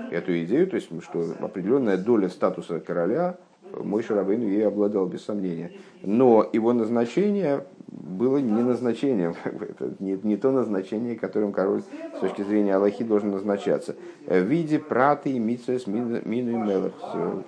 эту 0.10 0.38
идею, 0.44 0.68
то 0.68 0.76
есть, 0.76 0.90
что 1.04 1.36
определенная 1.40 1.98
доля 1.98 2.28
статуса 2.30 2.80
короля 2.80 3.38
мой 3.72 4.04
Шарабейн 4.04 4.42
ей 4.42 4.68
обладал, 4.68 5.06
без 5.06 5.24
сомнения. 5.26 5.72
Но 6.02 6.48
его 6.52 6.74
назначение 6.74 7.66
было 7.96 8.38
не 8.38 8.62
назначением, 8.62 9.36
это 9.46 9.94
не, 10.00 10.20
не 10.22 10.38
то 10.38 10.52
назначение, 10.52 11.16
которым 11.16 11.52
король 11.52 11.82
с 12.18 12.20
точки 12.20 12.42
зрения 12.42 12.76
Аллахи 12.76 13.04
должен 13.04 13.32
назначаться. 13.32 13.96
В 14.26 14.40
виде 14.40 14.80
праты 14.80 15.32
и 15.32 15.40
митсес 15.40 15.88
мину 15.88 16.18
и 16.18 16.56
мелах. 16.56 16.94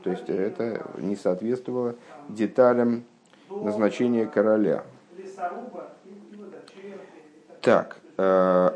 То 0.03 0.10
есть 0.10 0.29
это 0.29 0.86
не 0.97 1.15
соответствовало 1.15 1.95
деталям 2.29 3.03
назначения 3.49 4.25
короля. 4.25 4.83
Так, 7.62 7.97
э, 8.17 8.71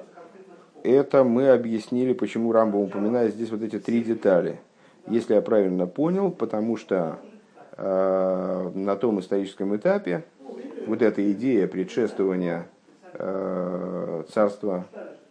это 0.84 1.24
мы 1.24 1.50
объяснили, 1.50 2.14
почему 2.14 2.52
Рамбо 2.52 2.78
упоминает 2.78 3.34
здесь 3.34 3.50
вот 3.50 3.62
эти 3.62 3.80
три 3.80 4.04
детали. 4.04 4.60
Если 5.08 5.34
я 5.34 5.42
правильно 5.42 5.88
понял, 5.88 6.32
потому 6.32 6.76
что 6.76 7.20
э, 7.78 8.72
на 8.74 8.96
том 8.98 9.20
историческом 9.20 9.76
этапе 9.76 10.26
вот 10.92 11.02
эта 11.02 11.32
идея 11.32 11.68
предшествования 11.68 12.68
э, 13.14 14.24
царства 14.34 14.86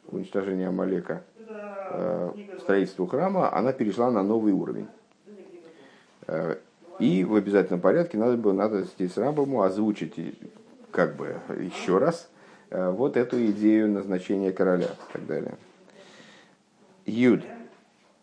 уничтожения 0.09 0.69
Амалека 0.69 1.23
строительству 2.61 3.07
храма, 3.07 3.53
она 3.53 3.73
перешла 3.73 4.11
на 4.11 4.23
новый 4.23 4.53
уровень. 4.53 4.87
И 6.99 7.25
в 7.25 7.35
обязательном 7.35 7.81
порядке 7.81 8.17
надо 8.17 8.37
было, 8.37 8.53
надо 8.53 8.85
здесь 8.85 9.17
Рамбаму 9.19 9.63
озвучить 9.63 10.15
как 10.93 11.17
бы 11.17 11.37
еще 11.59 11.99
раз 11.99 12.31
э, 12.71 12.91
вот 12.91 13.17
эту 13.17 13.45
идею 13.47 13.91
назначения 13.91 14.53
короля 14.53 14.87
и 14.87 15.13
так 15.13 15.27
далее. 15.27 15.55
Юд. 17.07 17.43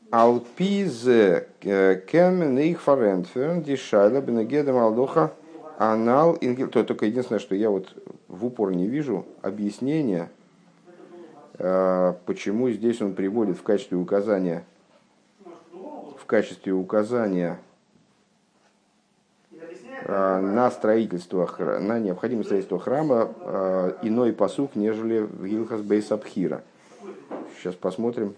Алпизе 0.09 1.47
э, 1.61 2.01
кемен 2.07 2.57
их 2.57 2.81
фарентферн 2.81 3.61
дишайла 3.61 4.21
бенегеда 4.21 4.73
малдоха 4.73 5.33
анал. 5.77 6.37
То 6.71 6.83
только 6.83 7.05
единственное, 7.05 7.39
что 7.39 7.55
я 7.55 7.69
вот 7.69 7.95
в 8.27 8.45
упор 8.45 8.73
не 8.73 8.87
вижу 8.87 9.25
объяснения, 9.41 10.29
э, 11.57 12.13
почему 12.25 12.69
здесь 12.69 13.01
он 13.01 13.13
приводит 13.13 13.57
в 13.57 13.63
качестве 13.63 13.97
указания 13.97 14.65
в 16.17 16.25
качестве 16.25 16.73
указания 16.73 17.57
Э, 20.09 20.39
на 20.39 20.71
строительство, 20.71 21.49
на 21.79 21.99
необходимость 21.99 22.47
строительства 22.47 22.79
храма 22.79 23.33
э, 23.39 23.93
иной 24.03 24.31
посук, 24.31 24.75
нежели 24.75 25.19
в 25.19 25.45
Гилхас 25.45 25.81
Бейсабхира. 25.81 26.63
Сейчас 27.57 27.75
посмотрим. 27.75 28.35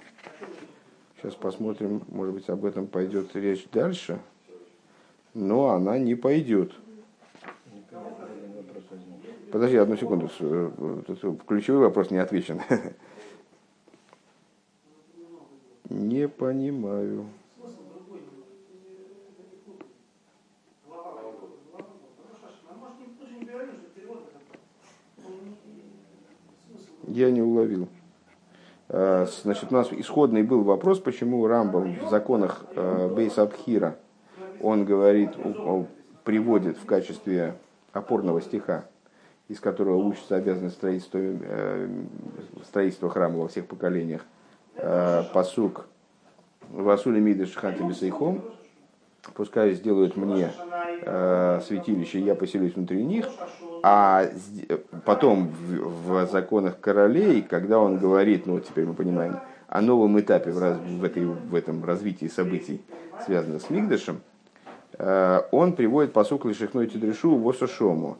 Сейчас 1.17 1.36
посмотрим, 1.36 2.02
может 2.08 2.34
быть, 2.34 2.49
об 2.49 2.65
этом 2.65 2.88
пойдет 2.88 3.36
речь 3.36 3.67
дальше. 3.71 4.19
Но 5.34 5.69
она 5.69 5.99
не 5.99 6.15
пойдет. 6.15 6.71
Подожди 9.51 9.77
одну 9.77 9.97
секунду. 9.97 10.29
Э, 10.39 11.01
ключевой 11.47 11.81
вопрос 11.81 12.12
не 12.12 12.19
отвечен. 12.19 12.62
Не 15.89 16.27
понимаю. 16.27 17.25
Я 27.07 27.31
не 27.31 27.41
уловил. 27.41 27.88
А, 28.88 29.25
значит, 29.43 29.71
у 29.71 29.73
нас 29.73 29.91
исходный 29.91 30.43
был 30.43 30.62
вопрос, 30.62 30.99
почему 30.99 31.45
Рамбам 31.47 31.95
в 32.05 32.09
законах 32.09 32.65
а, 32.75 33.09
Бейс 33.09 33.39
Абхира, 33.39 33.97
он 34.62 34.85
говорит, 34.85 35.31
приводит 36.23 36.77
в 36.77 36.85
качестве 36.85 37.55
опорного 37.93 38.41
стиха, 38.41 38.85
из 39.49 39.59
которого 39.59 39.97
учится 39.97 40.35
обязанность 40.35 40.75
строительства, 40.75 41.19
э, 41.19 41.89
строительства 42.63 43.09
храма 43.09 43.39
во 43.39 43.47
всех 43.47 43.65
поколениях, 43.65 44.21
э, 44.75 45.23
посук 45.33 45.88
Васули 46.69 47.19
Мидыш 47.19 47.55
Ханти 47.55 47.81
Бесейхом, 47.81 48.43
пускай 49.33 49.73
сделают 49.73 50.15
мне 50.15 50.51
э, 51.01 51.62
святилище, 51.65 52.19
я 52.19 52.35
поселюсь 52.35 52.75
внутри 52.75 53.03
них, 53.03 53.27
а 53.81 54.27
потом 55.03 55.47
в, 55.47 56.25
в 56.25 56.31
законах 56.31 56.79
королей, 56.79 57.41
когда 57.41 57.79
он 57.79 57.97
говорит, 57.97 58.45
ну 58.45 58.53
вот 58.53 58.67
теперь 58.67 58.85
мы 58.85 58.93
понимаем, 58.93 59.39
о 59.67 59.81
новом 59.81 60.19
этапе 60.19 60.51
в, 60.51 60.59
раз, 60.59 60.77
в, 60.77 61.03
этой, 61.03 61.25
в 61.25 61.55
этом 61.55 61.83
развитии 61.83 62.27
событий, 62.27 62.81
связанных 63.25 63.63
с 63.63 63.69
Мигдашем, 63.69 64.21
он 64.97 65.73
приводит 65.73 66.12
посук 66.12 66.45
Лишихной 66.45 66.88
Тидрешу 66.88 67.38
в 67.38 67.47
Осушому. 67.47 68.17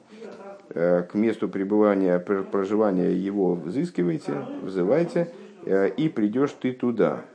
Э, 0.72 1.02
к 1.02 1.16
месту 1.16 1.50
пребывания, 1.50 2.20
проживания 2.20 3.12
его 3.12 3.56
взыскивайте, 3.56 4.46
взывайте, 4.62 5.34
э, 5.66 5.90
и 5.90 6.10
придешь 6.10 6.52
ты 6.52 6.74
туда. 6.74 7.26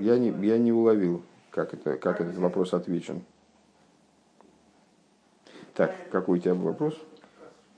Я 0.00 0.16
не, 0.16 0.28
я 0.46 0.58
не 0.58 0.72
уловил, 0.72 1.22
как, 1.50 1.74
это, 1.74 1.96
как 1.96 2.20
этот 2.20 2.36
вопрос 2.36 2.72
отвечен. 2.72 3.22
Так, 5.74 5.92
какой 6.10 6.38
у 6.38 6.40
тебя 6.40 6.54
вопрос? 6.54 6.96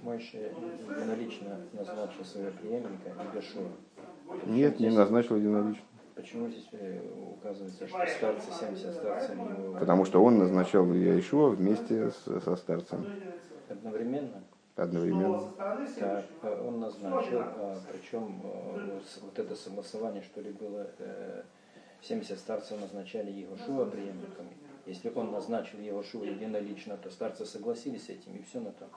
Мойша 0.03 0.37
единолично 0.37 1.61
назначил 1.73 2.25
своего 2.25 2.51
преемника 2.53 3.11
Игашуа. 3.33 3.69
Нет, 4.47 4.77
здесь, 4.77 4.91
не 4.91 4.97
назначил 4.97 5.37
единолично. 5.37 5.83
Почему 6.15 6.49
здесь 6.49 6.69
э, 6.73 7.01
указывается, 7.33 7.89
что 7.89 8.07
старцы 8.07 8.53
70 8.53 8.95
старцев 8.95 9.31
его... 9.35 9.79
Потому 9.79 10.05
что 10.05 10.23
он 10.23 10.39
назначал 10.39 10.93
Яишуа 10.93 11.51
вместе 11.51 12.11
с, 12.11 12.41
со 12.41 12.57
старцем. 12.57 13.07
Одновременно? 13.69 14.43
Одновременно. 14.77 15.43
Так, 15.99 16.25
э, 16.43 16.65
он 16.67 16.81
назначил, 16.81 17.41
а, 17.41 17.79
причем 17.91 18.41
э, 18.45 18.99
вот 19.23 19.39
это 19.39 19.55
согласование, 19.55 20.23
что 20.23 20.41
ли, 20.41 20.51
было 20.53 20.87
70 22.03 22.39
старцев 22.39 22.81
назначали 22.81 23.31
Егошуа 23.31 23.87
преемником. 23.87 24.47
Если 24.87 25.13
он 25.15 25.31
назначил 25.31 25.79
Егошуа 25.79 26.25
единолично, 26.25 26.97
то 26.97 27.11
старцы 27.11 27.45
согласились 27.47 28.07
с 28.07 28.11
этим, 28.11 28.37
и 28.37 28.43
все 28.43 28.61
на 28.61 28.73
том. 28.73 28.89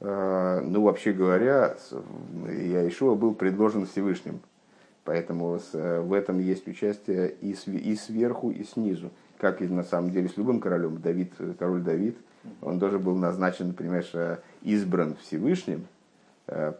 А, 0.00 0.60
ну, 0.60 0.82
вообще 0.82 1.12
говоря, 1.12 1.76
Яишуа 2.46 3.14
был 3.14 3.34
предложен 3.34 3.86
Всевышним. 3.86 4.40
Поэтому 5.08 5.58
в 5.72 6.12
этом 6.12 6.38
есть 6.38 6.68
участие 6.68 7.30
и, 7.40 7.54
сверху, 7.54 8.50
и 8.50 8.62
снизу. 8.62 9.10
Как 9.38 9.62
и 9.62 9.66
на 9.66 9.82
самом 9.82 10.10
деле 10.10 10.28
с 10.28 10.36
любым 10.36 10.60
королем. 10.60 11.00
Давид, 11.00 11.32
король 11.58 11.80
Давид, 11.80 12.18
он 12.60 12.78
тоже 12.78 12.98
был 12.98 13.14
назначен, 13.14 13.72
понимаешь, 13.72 14.12
избран 14.62 15.16
Всевышним. 15.22 15.86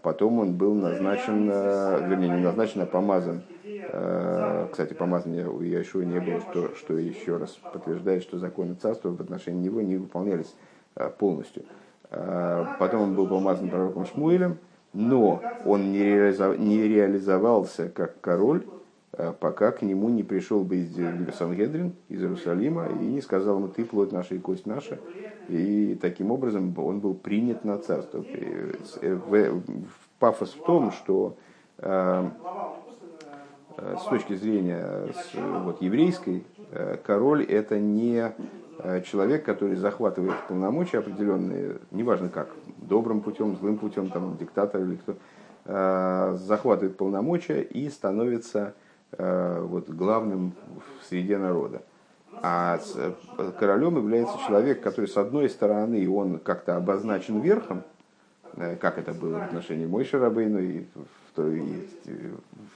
Потом 0.02 0.40
он 0.40 0.54
был 0.54 0.74
назначен, 0.74 1.46
вернее, 1.46 2.28
не 2.28 2.42
назначен, 2.42 2.82
а 2.82 2.86
помазан 2.86 3.44
Э, 3.90 4.68
кстати, 4.70 4.94
помазания 4.94 5.46
у 5.48 5.60
Яшуа 5.60 6.02
не 6.02 6.20
было, 6.20 6.40
что, 6.40 6.74
что 6.74 6.98
еще 6.98 7.36
раз 7.36 7.50
подтверждает, 7.72 8.22
что 8.22 8.38
законы 8.38 8.74
царства 8.74 9.10
в 9.10 9.20
отношении 9.20 9.64
него 9.64 9.80
не 9.80 9.96
выполнялись 9.96 10.54
э, 10.96 11.10
полностью. 11.10 11.64
Э, 12.10 12.64
потом 12.78 13.02
он 13.02 13.14
был 13.14 13.26
помазан 13.26 13.68
пророком 13.68 14.06
Шмуэлем, 14.06 14.58
но 14.92 15.42
он 15.64 15.92
не, 15.92 16.04
реализов... 16.04 16.58
не 16.58 16.82
реализовался 16.82 17.88
как 17.88 18.20
король, 18.20 18.66
пока 19.40 19.72
к 19.72 19.82
нему 19.82 20.08
не 20.08 20.22
пришел 20.22 20.64
бы 20.64 20.76
из 20.76 20.94
Сангедрин, 21.36 21.92
из 22.08 22.22
Иерусалима, 22.22 22.86
и 22.86 23.04
не 23.04 23.20
сказал 23.20 23.56
ему, 23.56 23.68
ты 23.68 23.84
плоть 23.84 24.12
наша 24.12 24.34
и 24.34 24.38
кость 24.38 24.66
наша. 24.66 24.98
И 25.48 25.98
таким 26.00 26.30
образом 26.30 26.74
он 26.78 27.00
был 27.00 27.14
принят 27.14 27.64
на 27.64 27.78
царство. 27.78 28.24
Пафос 30.18 30.52
в 30.52 30.64
том, 30.64 30.92
что 30.92 31.36
Э, 33.78 33.96
с 33.96 34.04
точки 34.08 34.34
зрения 34.34 35.12
вот, 35.62 35.80
еврейской, 35.80 36.44
э, 36.72 36.96
король 37.04 37.44
это 37.44 37.78
не 37.78 38.16
э, 38.16 38.32
человек, 39.04 39.44
который 39.44 39.76
захватывает 39.76 40.34
полномочия 40.48 40.98
определенные, 40.98 41.78
неважно 41.90 42.28
как, 42.28 42.48
добрым 42.76 43.20
путем, 43.20 43.56
злым 43.56 43.78
путем, 43.78 44.10
там, 44.10 44.36
диктатор 44.36 44.80
или 44.82 44.96
кто, 44.96 45.16
захватывает 46.38 46.96
полномочия 46.96 47.62
и 47.62 47.90
становится 47.90 48.74
вот, 49.16 49.88
главным 49.90 50.52
в 51.00 51.04
среде 51.06 51.38
народа. 51.38 51.82
А 52.40 52.78
королем 53.58 53.96
является 53.96 54.36
человек, 54.46 54.80
который, 54.80 55.06
с 55.06 55.16
одной 55.16 55.48
стороны, 55.48 56.08
он 56.08 56.38
как-то 56.38 56.76
обозначен 56.76 57.40
верхом, 57.40 57.82
как 58.80 58.98
это 58.98 59.12
было 59.12 59.38
в 59.38 59.42
отношении 59.42 59.86
Мойши 59.86 60.18
Рабейну 60.18 60.58
и 60.60 60.84
что 61.38 61.50
есть 61.50 62.06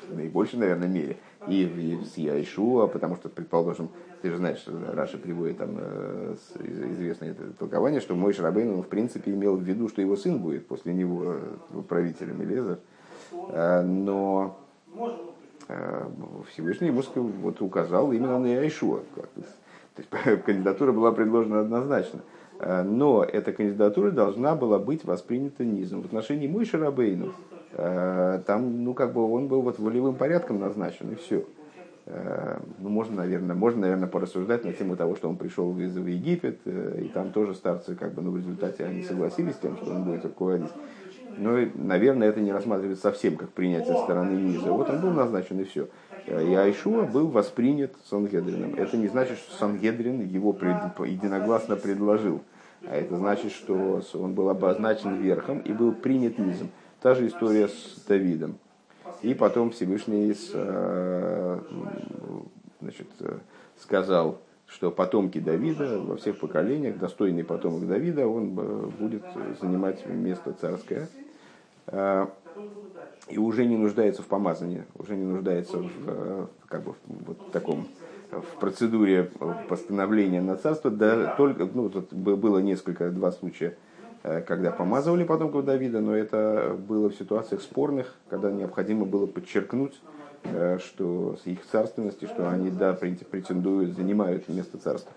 в 0.09 0.17
наибольшей, 0.17 0.59
наверное, 0.59 0.89
мере. 0.89 1.17
И 1.49 1.99
с 2.05 2.17
Яишуа, 2.17 2.87
потому 2.87 3.17
что, 3.17 3.29
предположим, 3.29 3.89
ты 4.21 4.31
же 4.31 4.37
знаешь, 4.37 4.65
Раша 4.67 5.19
приводит 5.19 5.59
там 5.59 5.77
э, 5.77 6.37
известное 6.61 7.35
толкование, 7.59 8.01
что 8.01 8.15
мой 8.15 8.33
Шарабейн, 8.33 8.83
в 8.83 8.87
принципе 8.87 9.33
имел 9.33 9.57
в 9.57 9.63
виду, 9.63 9.89
что 9.89 10.01
его 10.01 10.15
сын 10.15 10.39
будет 10.39 10.69
после 10.69 10.95
него 10.95 11.23
э, 11.25 11.83
правителем 11.89 12.43
Элезер. 12.43 12.79
Э, 13.49 13.83
но 13.83 14.57
Всевышний 16.53 16.89
ему 16.89 17.03
вот 17.15 17.61
указал 17.63 18.13
именно 18.13 18.39
на 18.39 18.47
Яишуа. 18.47 19.01
То 19.15 19.43
есть 19.97 20.45
кандидатура 20.45 20.93
была 20.93 21.13
предложена 21.13 21.61
однозначно. 21.61 22.21
Но 22.61 23.25
эта 23.25 23.53
кандидатура 23.53 24.13
должна 24.13 24.55
была 24.55 24.79
быть 24.79 25.05
воспринята 25.05 25.65
низом. 25.65 26.03
В 26.03 26.05
отношении 26.05 26.47
Мой 26.47 26.65
Шарабейну 26.65 27.33
Э, 27.53 27.62
там, 27.75 28.85
ну, 28.85 28.95
как 28.95 29.13
бы 29.13 29.33
он 29.33 29.49
был 29.49 29.63
вот 29.63 29.79
волевым 29.79 30.15
порядком 30.15 30.61
назначен, 30.61 31.13
и 31.13 31.15
все. 31.15 31.45
Э, 32.05 32.59
ну, 32.79 32.89
можно, 32.89 33.17
наверное, 33.17 33.55
можно, 33.55 33.83
наверное, 33.83 34.09
порассуждать 34.09 34.65
на 34.65 34.73
тему 34.73 34.97
того, 34.97 35.15
что 35.15 35.29
он 35.29 35.37
пришел 35.37 35.71
в 35.71 35.79
Египет, 35.79 36.61
э, 36.65 37.03
и 37.05 37.09
там 37.09 37.31
тоже 37.31 37.55
старцы, 37.55 37.95
как 37.95 38.15
бы, 38.15 38.23
ну, 38.23 38.33
в 38.33 38.37
результате 38.37 38.85
они 38.85 39.05
согласились 39.05 39.55
с 39.55 39.59
тем, 39.59 39.77
что 39.77 39.91
он 39.91 40.05
будет 40.05 40.25
руководить. 40.25 40.73
Но, 41.39 41.59
наверное, 41.75 42.29
это 42.29 42.41
не 42.41 42.53
рассматривается 42.53 43.03
совсем 43.03 43.37
как 43.37 43.51
принятие 43.51 43.97
стороны 43.97 44.33
низа. 44.33 44.71
Вот 44.71 44.91
он 44.91 45.01
был 45.01 45.13
назначен, 45.13 45.61
и 45.61 45.65
все. 45.65 45.89
И 46.27 46.55
Айшуа 46.55 47.05
был 47.05 47.29
воспринят 47.29 47.95
Сангедрином. 48.05 48.75
Это 48.75 48.99
не 48.99 49.09
значит, 49.09 49.39
что 49.39 49.57
Сангедрин 49.57 50.21
его 50.21 50.53
пред, 50.53 50.77
единогласно 50.99 51.77
предложил. 51.77 52.43
А 52.87 52.97
это 52.97 53.17
значит, 53.17 53.53
что 53.53 54.03
он 54.15 54.35
был 54.35 54.51
обозначен 54.51 55.15
верхом 55.23 55.61
и 55.61 55.73
был 55.73 55.93
принят 55.93 56.39
низом. 56.39 56.69
Та 57.03 57.15
же 57.17 57.27
история 57.27 57.67
с 57.67 58.05
Давидом. 58.07 58.59
И 59.23 59.35
потом 59.35 59.73
Всевышний 59.73 60.37
э, 60.55 61.59
значит, 62.81 63.09
э, 63.19 63.39
сказал, 63.81 64.39
что 64.67 64.93
потомки 64.93 65.39
Давида 65.41 65.99
во 65.99 66.17
всех 66.17 66.39
поколениях, 66.39 66.99
достойный 66.99 67.43
потомок 67.43 67.89
Давида, 67.89 68.29
он 68.29 68.57
э, 68.57 68.87
будет 69.01 69.25
занимать 69.61 70.07
место 70.07 70.53
царское. 70.53 71.09
И 73.29 73.39
уже 73.39 73.67
не 73.67 73.77
нуждается 73.77 74.23
в 74.23 74.27
помазании, 74.27 74.85
уже 74.97 75.17
не 75.17 75.25
нуждается 75.25 75.79
в, 75.79 76.49
как 76.69 76.85
бы, 76.85 76.95
вот 77.07 77.51
таком 77.51 77.89
в 78.31 78.61
процедуре 78.61 79.31
постановления 79.69 80.41
на 80.41 80.57
царство, 80.57 80.91
да, 80.91 81.35
только, 81.37 81.69
ну, 81.73 81.91
тут 81.91 82.13
было 82.13 82.59
несколько, 82.59 83.11
два 83.11 83.33
случая, 83.33 83.77
когда 84.23 84.71
помазывали 84.71 85.25
потомков 85.25 85.65
Давида, 85.65 86.01
но 86.01 86.17
это 86.17 86.77
было 86.79 87.11
в 87.11 87.15
ситуациях 87.15 87.61
спорных, 87.63 88.15
когда 88.29 88.51
необходимо 88.51 89.05
было 89.05 89.27
подчеркнуть, 89.27 90.01
э, 90.45 90.79
что 90.79 91.37
с 91.43 91.47
их 91.47 91.59
царственности, 91.67 92.27
что 92.27 92.49
они, 92.49 92.71
да, 92.71 92.93
претендуют, 92.93 93.97
занимают 93.97 94.49
место 94.49 94.79
царства. 94.79 95.13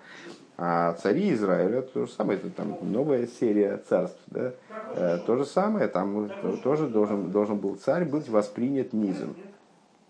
А 0.57 0.93
цари 0.93 1.33
Израиля, 1.33 1.81
то 1.81 2.05
же 2.05 2.11
самое, 2.11 2.39
это 2.39 2.49
там 2.49 2.77
новая 2.81 3.27
серия 3.27 3.77
царств, 3.89 4.19
да, 4.27 4.53
э, 4.93 5.19
то 5.25 5.35
же 5.35 5.45
самое, 5.45 5.87
там 5.87 6.29
тоже 6.63 6.87
должен, 6.87 7.29
должен 7.31 7.57
был 7.57 7.75
царь 7.75 8.05
быть 8.05 8.29
воспринят 8.29 8.93
низом 8.93 9.35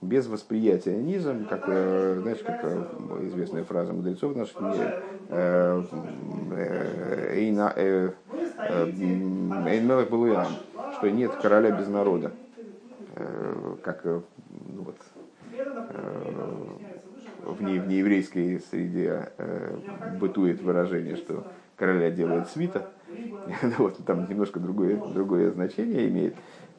без 0.06 0.28
восприятия 0.28 0.95
низом, 0.95 1.45
как, 1.45 1.64
э, 1.68 2.20
знаешь, 2.22 2.39
как 2.39 2.60
э, 2.64 2.84
известная 3.24 3.64
фраза 3.64 3.93
мудрецов 3.93 4.36
наших, 4.36 4.58
э, 5.30 5.84
Эйнмелах 9.68 10.10
Балуям, 10.10 10.47
что 10.97 11.10
нет 11.10 11.32
короля 11.41 11.72
без 11.72 11.88
народа. 11.88 12.32
Как 13.84 14.03
ну, 14.03 14.22
вот, 14.78 14.97
в, 17.43 17.64
не, 17.64 17.80
в 17.80 17.88
нееврейской 17.88 18.60
среде 18.60 19.32
бытует 20.20 20.62
выражение, 20.62 21.16
что 21.16 21.45
короля 21.78 22.12
делает 22.12 22.49
свита. 22.49 22.89
вот, 23.78 23.97
там 24.06 24.28
немножко 24.30 24.60
другое, 24.60 24.97
другое 24.97 25.51
значение 25.51 26.10
имеет. 26.10 26.36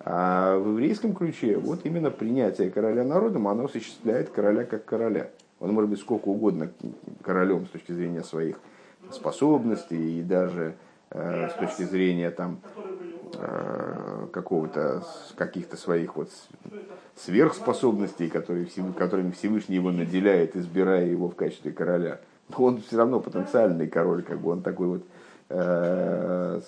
А 0.09 0.57
в 0.57 0.69
еврейском 0.69 1.17
ключе 1.17 1.59
вот 1.59 1.81
именно 1.83 2.13
принятие 2.13 2.71
короля 2.71 3.03
народом, 3.03 3.49
оно 3.49 3.65
осуществляет 3.65 4.31
короля 4.31 4.63
как 4.63 4.85
короля. 4.85 5.31
Он 5.59 5.73
может 5.73 5.91
быть 5.91 5.99
сколько 5.99 6.29
угодно 6.29 6.71
королем 7.23 7.67
с 7.67 7.71
точки 7.71 7.91
зрения 7.91 8.23
своих 8.23 8.61
способностей 9.11 10.21
и 10.21 10.23
даже 10.23 10.77
э, 11.11 11.49
с 11.49 11.55
точки 11.55 11.83
зрения 11.83 12.31
там, 12.31 12.61
э, 13.35 14.29
какого-то 14.33 15.03
каких-то 15.35 15.77
своих 15.77 16.15
вот 16.15 16.31
сверхспособностей, 17.17 18.29
которые, 18.29 18.69
которыми 18.97 19.33
Всевышний 19.33 19.75
его 19.75 19.91
наделяет, 19.91 20.55
избирая 20.55 21.07
его 21.07 21.29
в 21.29 21.35
качестве 21.35 21.73
короля. 21.73 22.21
Но 22.49 22.65
он 22.65 22.81
все 22.81 22.97
равно 22.97 23.19
потенциальный 23.19 23.89
король, 23.89 24.23
как 24.23 24.39
бы 24.41 24.53
он 24.53 24.63
такой 24.63 24.87
вот 24.87 25.03
не, 25.51 26.63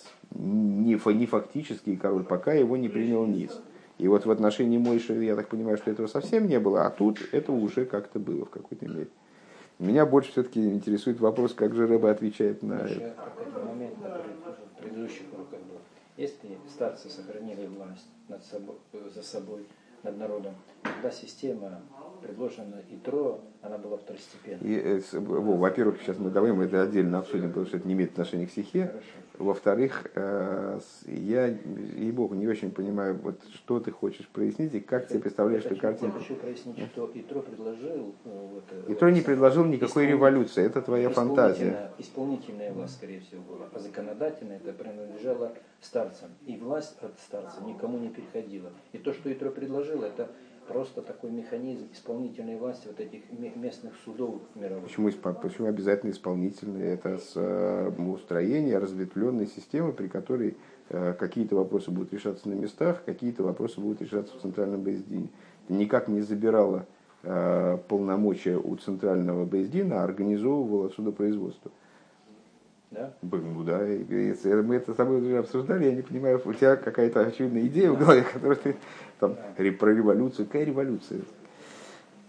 не 0.95 1.27
фактический 1.27 1.97
король, 1.97 2.25
пока 2.25 2.53
его 2.53 2.77
не 2.77 2.89
принял 2.89 3.27
низ. 3.27 3.61
И 3.99 4.07
вот 4.07 4.27
в 4.27 4.31
отношении 4.31 4.79
Мойши, 4.79 5.15
я 5.25 5.35
так 5.35 5.49
понимаю, 5.49 5.77
что 5.77 5.91
этого 5.91 6.07
совсем 6.07 6.47
не 6.47 6.61
было, 6.61 6.87
а 6.87 6.91
тут 6.91 7.19
это 7.33 7.51
уже 7.53 7.85
как-то 7.85 8.21
было 8.21 8.45
в 8.45 8.51
какой-то 8.51 8.87
мере. 8.87 9.09
Меня 9.79 10.07
больше 10.07 10.33
все-таки 10.33 10.61
интересует 10.61 11.21
вопрос, 11.21 11.55
как 11.55 11.75
же 11.75 11.87
Рэба 11.87 12.11
отвечает 12.11 12.63
на 12.63 12.75
это. 12.75 13.15
момент, 13.65 13.95
который 14.03 14.33
в 14.33 14.81
предыдущих 14.81 15.23
уроках 15.33 15.61
был. 15.61 15.79
Если 16.17 16.59
старцы 16.69 17.09
сохранили 17.09 17.67
власть 17.67 18.09
над 18.29 18.45
собой, 18.45 18.77
за 19.15 19.23
собой, 19.23 19.67
над 20.03 20.19
народом, 20.19 20.55
тогда 20.83 21.11
система 21.11 21.81
предложена 22.21 22.83
Итро, 22.91 23.41
она 23.63 23.79
была 23.79 23.97
второстепенной. 23.97 24.61
И, 24.63 24.77
э, 24.77 25.01
во-первых, 25.13 26.01
сейчас 26.03 26.19
мы 26.19 26.31
давай 26.31 26.53
мы 26.53 26.65
это 26.65 26.83
отдельно 26.83 27.19
обсудим, 27.19 27.49
потому 27.49 27.67
что 27.67 27.77
это 27.77 27.89
не 27.89 27.95
имеет 27.95 28.13
отношения 28.13 28.47
к 28.47 28.51
стихе. 28.51 28.93
Во-вторых, 29.39 30.11
э, 30.15 30.81
я, 31.07 31.47
ей-богу, 31.47 32.35
не 32.35 32.49
очень 32.49 32.73
понимаю, 32.73 33.19
вот, 33.23 33.41
что 33.55 33.79
ты 33.79 33.93
хочешь 33.93 34.27
прояснить 34.29 34.75
и 34.75 34.81
как 34.81 35.07
ты 35.07 35.19
представляешь 35.21 35.65
эту 35.65 35.77
картинку. 35.77 36.19
Я 36.19 36.23
хочу 36.23 36.35
прояснить, 36.35 36.79
что 36.93 37.11
Итро 37.15 37.41
предложил... 37.43 38.15
Э, 38.25 38.49
вот, 38.53 38.65
Итро 38.89 39.11
не 39.11 39.21
предложил 39.21 39.65
никакой 39.65 40.07
революции, 40.07 40.65
это 40.65 40.83
твоя 40.83 41.11
фантазия. 41.11 41.93
Исполнительная 41.99 42.73
власть, 42.73 42.95
скорее 42.95 43.21
всего, 43.21 43.43
была, 43.43 43.67
а 43.73 43.79
законодательная 43.79 44.57
это 44.57 44.73
принадлежало 44.73 45.53
старцам. 45.81 46.31
И 46.47 46.57
власть 46.57 46.97
от 47.01 47.19
старца 47.21 47.63
никому 47.65 47.99
не 47.99 48.09
переходила. 48.09 48.71
И 48.93 48.99
то, 48.99 49.13
что 49.13 49.33
Итро 49.33 49.51
предложил, 49.51 50.03
это 50.03 50.29
просто 50.69 51.03
такой 51.03 51.31
механизм 51.31 51.89
исполнительной 51.93 52.57
власти 52.57 52.87
вот 52.87 53.01
этих 53.01 53.23
местных 53.57 53.95
судов 54.05 54.41
мировых. 54.55 54.85
Почему, 54.85 55.11
почему 55.11 55.67
обязательно 55.67 56.11
исполнительные? 56.11 56.95
Это 56.95 57.19
с, 57.19 57.33
э, 57.35 57.91
устроение 57.99 58.79
разветвленной 58.79 59.47
системы, 59.47 59.93
при 59.93 60.09
которой 60.09 60.57
э, 60.91 61.15
какие-то 61.19 61.57
вопросы 61.57 61.91
будут 61.91 62.13
решаться 62.13 62.49
на 62.49 62.55
местах, 62.55 63.03
какие-то 63.05 63.43
вопросы 63.43 63.81
будут 63.81 64.03
решаться 64.03 64.37
в 64.37 64.43
центральном 64.43 64.83
Бейздине. 64.83 65.29
никак 65.69 66.09
не 66.09 66.21
забирало 66.21 66.87
э, 67.23 67.79
полномочия 67.89 68.57
у 68.57 68.77
центрального 68.77 69.45
Бейздина, 69.45 70.03
а 70.03 70.05
организовывало 70.05 70.91
судопроизводство. 70.91 71.71
Да? 72.91 73.13
Ну 73.21 73.65
да, 73.65 73.81
мы 73.81 74.77
это 74.77 74.93
с 74.93 74.97
тобой 74.97 75.21
уже 75.21 75.39
обсуждали, 75.39 75.85
я 75.85 75.95
не 75.95 76.01
понимаю, 76.01 76.41
у 76.43 76.53
тебя 76.55 76.77
какая-то 76.77 77.21
очевидная 77.21 77.67
идея 77.67 77.91
в 77.91 77.99
голове, 77.99 78.23
которую 78.23 78.57
ты 78.57 78.77
там 79.19 79.37
про 79.55 79.93
революцию. 79.93 80.47
Какая 80.47 80.65
революция? 80.65 81.21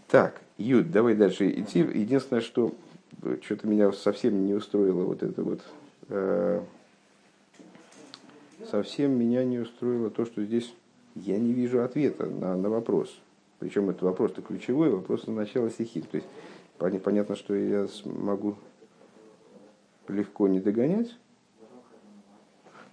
Так, 0.08 0.42
Юд, 0.58 0.92
давай 0.92 1.16
дальше 1.16 1.50
идти. 1.50 1.80
Единственное, 1.80 2.42
что 2.42 2.74
э, 3.22 3.38
что-то 3.42 3.68
меня 3.68 3.92
совсем 3.92 4.46
не 4.46 4.54
устроило 4.54 5.04
вот 5.04 5.24
это 5.24 5.44
вот. 5.44 5.62
Э, 6.10 6.62
совсем 8.70 9.12
меня 9.18 9.44
не 9.46 9.60
устроило 9.60 10.10
то, 10.10 10.26
что 10.26 10.44
здесь 10.44 10.74
я 11.16 11.38
не 11.38 11.54
вижу 11.54 11.84
ответа 11.84 12.26
на, 12.26 12.56
на 12.56 12.70
вопрос. 12.70 13.20
Причем 13.60 13.90
это 13.90 14.06
вопрос-то 14.06 14.42
ключевой, 14.42 14.90
вопрос 14.90 15.28
на 15.28 15.34
начало 15.34 15.70
стихи. 15.70 16.02
То 16.02 16.18
есть 16.18 16.28
понятно, 17.04 17.36
что 17.36 17.54
я 17.54 17.88
смогу 17.88 18.56
легко 20.08 20.48
не 20.48 20.60
догонять. 20.60 21.16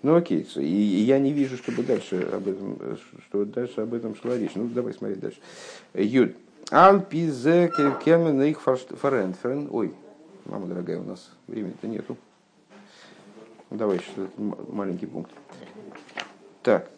Ну 0.02 0.14
окей, 0.14 0.46
и, 0.56 0.60
и 0.60 1.00
я 1.02 1.18
не 1.18 1.32
вижу, 1.32 1.56
чтобы 1.56 1.82
дальше 1.82 2.28
об 2.32 2.46
этом, 2.46 2.78
что 3.26 3.44
дальше 3.44 3.80
об 3.80 3.94
этом 3.94 4.14
шла 4.14 4.36
речь. 4.36 4.52
Ну 4.54 4.68
давай 4.68 4.92
смотреть 4.92 5.20
дальше. 5.20 5.38
Юд. 5.94 6.36
Алпизе 6.70 7.70
кемен 8.04 8.42
их 8.42 8.60
фаренферен. 8.60 9.68
Ой, 9.70 9.94
мама 10.44 10.66
дорогая, 10.66 10.98
у 10.98 11.04
нас 11.04 11.30
времени-то 11.46 11.86
нету. 11.86 12.16
Давай 13.70 13.96
еще 13.96 14.28
маленький 14.68 15.06
пункт. 15.06 15.30
Так. 16.62 16.90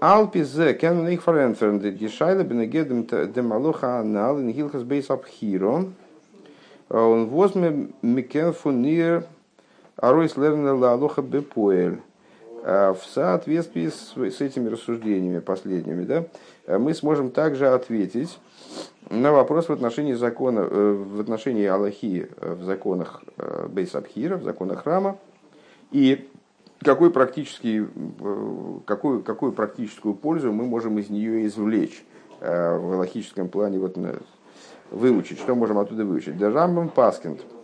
Алпизе 0.00 0.74
кемен 0.74 1.08
их 1.08 1.22
фаренферен. 1.22 1.78
Дешайла 1.96 2.42
бенегедем 2.42 3.04
демалоха 3.32 4.00
анал 4.00 4.40
ин 4.40 4.52
гилхас 4.52 4.82
бейс 4.82 5.10
абхиро. 5.10 5.86
Он 6.88 7.26
возьме 7.26 7.88
микен 8.02 8.52
фунир 8.52 9.24
Аройс 9.96 10.36
Лернер 10.36 10.74
Лалоха 10.74 11.22
Бепоэль. 11.22 12.00
А 12.68 12.94
в 12.94 13.04
соответствии 13.04 13.88
с, 13.88 14.14
с 14.16 14.40
этими 14.40 14.68
рассуждениями 14.68 15.38
последними, 15.38 16.04
да, 16.04 16.26
мы 16.78 16.94
сможем 16.94 17.30
также 17.30 17.68
ответить 17.68 18.38
на 19.08 19.30
вопрос 19.30 19.68
в 19.68 19.72
отношении 19.72 20.14
закона, 20.14 20.66
э, 20.68 20.92
в 20.92 21.20
отношении 21.20 21.64
Аллахи 21.64 22.28
в 22.40 22.64
законах 22.64 23.22
э, 23.38 23.68
Бейсабхира, 23.68 24.36
в 24.36 24.42
законах 24.42 24.82
храма, 24.82 25.16
и 25.92 26.28
какой 26.82 27.12
практический, 27.12 27.82
э, 27.84 28.78
какую, 28.84 29.22
какую 29.22 29.52
практическую 29.52 30.14
пользу 30.14 30.52
мы 30.52 30.64
можем 30.64 30.98
из 30.98 31.08
нее 31.08 31.46
извлечь 31.46 32.04
в 32.38 32.96
логическом 32.98 33.48
плане, 33.48 33.78
вот, 33.78 33.96
выучить, 34.90 35.38
что 35.38 35.54
можем 35.54 35.78
оттуда 35.78 36.04
выучить. 36.04 36.36
Дажамбам 36.36 36.90
Паскинд– 36.90 37.40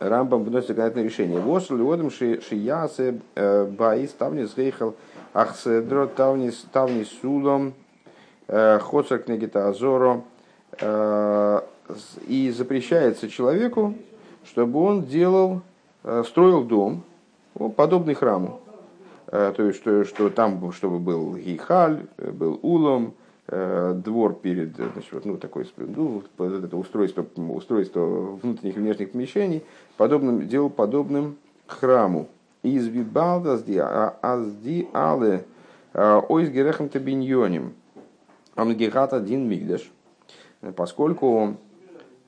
Рамбам 0.00 0.44
выносит 0.44 0.68
законодательное 0.68 1.04
решение. 1.04 1.38
Восл 1.38 1.76
лиодом 1.76 2.10
шиясе 2.10 3.20
э, 3.34 3.64
баис 3.66 4.12
тавнис 4.12 4.54
гейхал 4.56 4.96
ахседро 5.34 6.06
тавнис 6.06 6.64
тавнис 6.72 7.08
сулом 7.20 7.74
э, 8.48 8.78
хоцер 8.78 9.18
книгита 9.18 9.68
азоро 9.68 10.22
э, 10.80 11.60
и 12.26 12.50
запрещается 12.50 13.28
человеку, 13.28 13.94
чтобы 14.44 14.80
он 14.80 15.04
делал, 15.04 15.60
строил 16.24 16.62
дом, 16.62 17.02
подобный 17.76 18.14
храму. 18.14 18.60
То 19.26 19.54
есть, 19.58 19.80
что, 19.80 20.04
что 20.04 20.30
там, 20.30 20.72
чтобы 20.72 21.00
был 21.00 21.34
гейхаль, 21.34 22.06
был 22.16 22.60
улом, 22.62 23.14
двор 23.50 24.34
перед, 24.34 24.76
значит, 24.76 25.12
вот, 25.12 25.24
ну, 25.24 25.36
такое, 25.36 25.66
ну, 25.76 26.22
это 26.38 26.76
устройство, 26.76 27.26
устройство 27.36 28.36
внутренних 28.36 28.76
и 28.76 28.80
внешних 28.80 29.10
помещений, 29.10 29.64
подобным, 29.96 30.46
делал 30.46 30.70
подобным 30.70 31.36
храму. 31.66 32.28
Из 32.62 32.86
Вибалда 32.86 33.54
азди 34.22 34.88
але 34.92 35.44
э, 35.94 36.20
ойс 36.28 36.50
герехам 36.50 36.88
табиньоним 36.88 37.72
амгигат 38.54 39.14
один 39.14 39.48
мигдаш. 39.48 39.90
Поскольку 40.76 41.56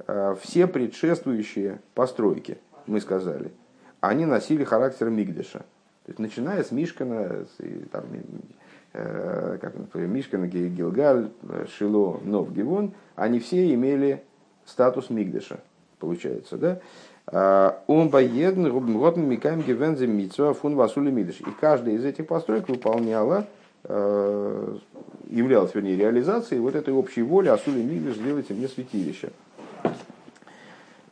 э, 0.06 0.36
все 0.40 0.66
предшествующие 0.66 1.80
постройки, 1.94 2.58
мы 2.86 3.00
сказали, 3.00 3.52
они 4.00 4.24
носили 4.24 4.64
характер 4.64 5.10
мигдаша. 5.10 5.60
То 6.04 6.08
есть, 6.08 6.18
начиная 6.18 6.64
с 6.64 6.72
Мишкана, 6.72 7.46
там, 7.92 8.04
Э, 8.08 8.61
как, 8.92 9.74
например, 9.74 10.08
Мишкан, 10.08 10.46
Гилгаль, 10.48 11.30
Шило, 11.76 12.20
Нов, 12.24 12.52
Гивон, 12.52 12.92
они 13.16 13.40
все 13.40 13.72
имели 13.72 14.22
статус 14.66 15.08
Мигдыша, 15.10 15.60
получается, 15.98 16.56
да? 16.58 16.80
А, 17.26 17.82
он 17.86 18.08
боедн, 18.08 18.66
рубн, 18.66 19.22
микаем, 19.22 19.62
гивензе, 19.62 20.06
митцва, 20.06 20.54
фун, 20.54 20.74
васули, 20.74 21.10
мигдыш. 21.10 21.40
И 21.40 21.50
каждая 21.60 21.94
из 21.94 22.04
этих 22.04 22.26
построек 22.26 22.68
выполняла, 22.68 23.46
э, 23.84 24.76
являлась, 25.30 25.74
вернее, 25.74 25.96
реализацией 25.96 26.60
вот 26.60 26.74
этой 26.74 26.92
общей 26.92 27.22
воли 27.22 27.48
Асули 27.48 27.82
Мигдыш, 27.82 28.16
сделайте 28.16 28.54
мне 28.54 28.68
святилище. 28.68 29.30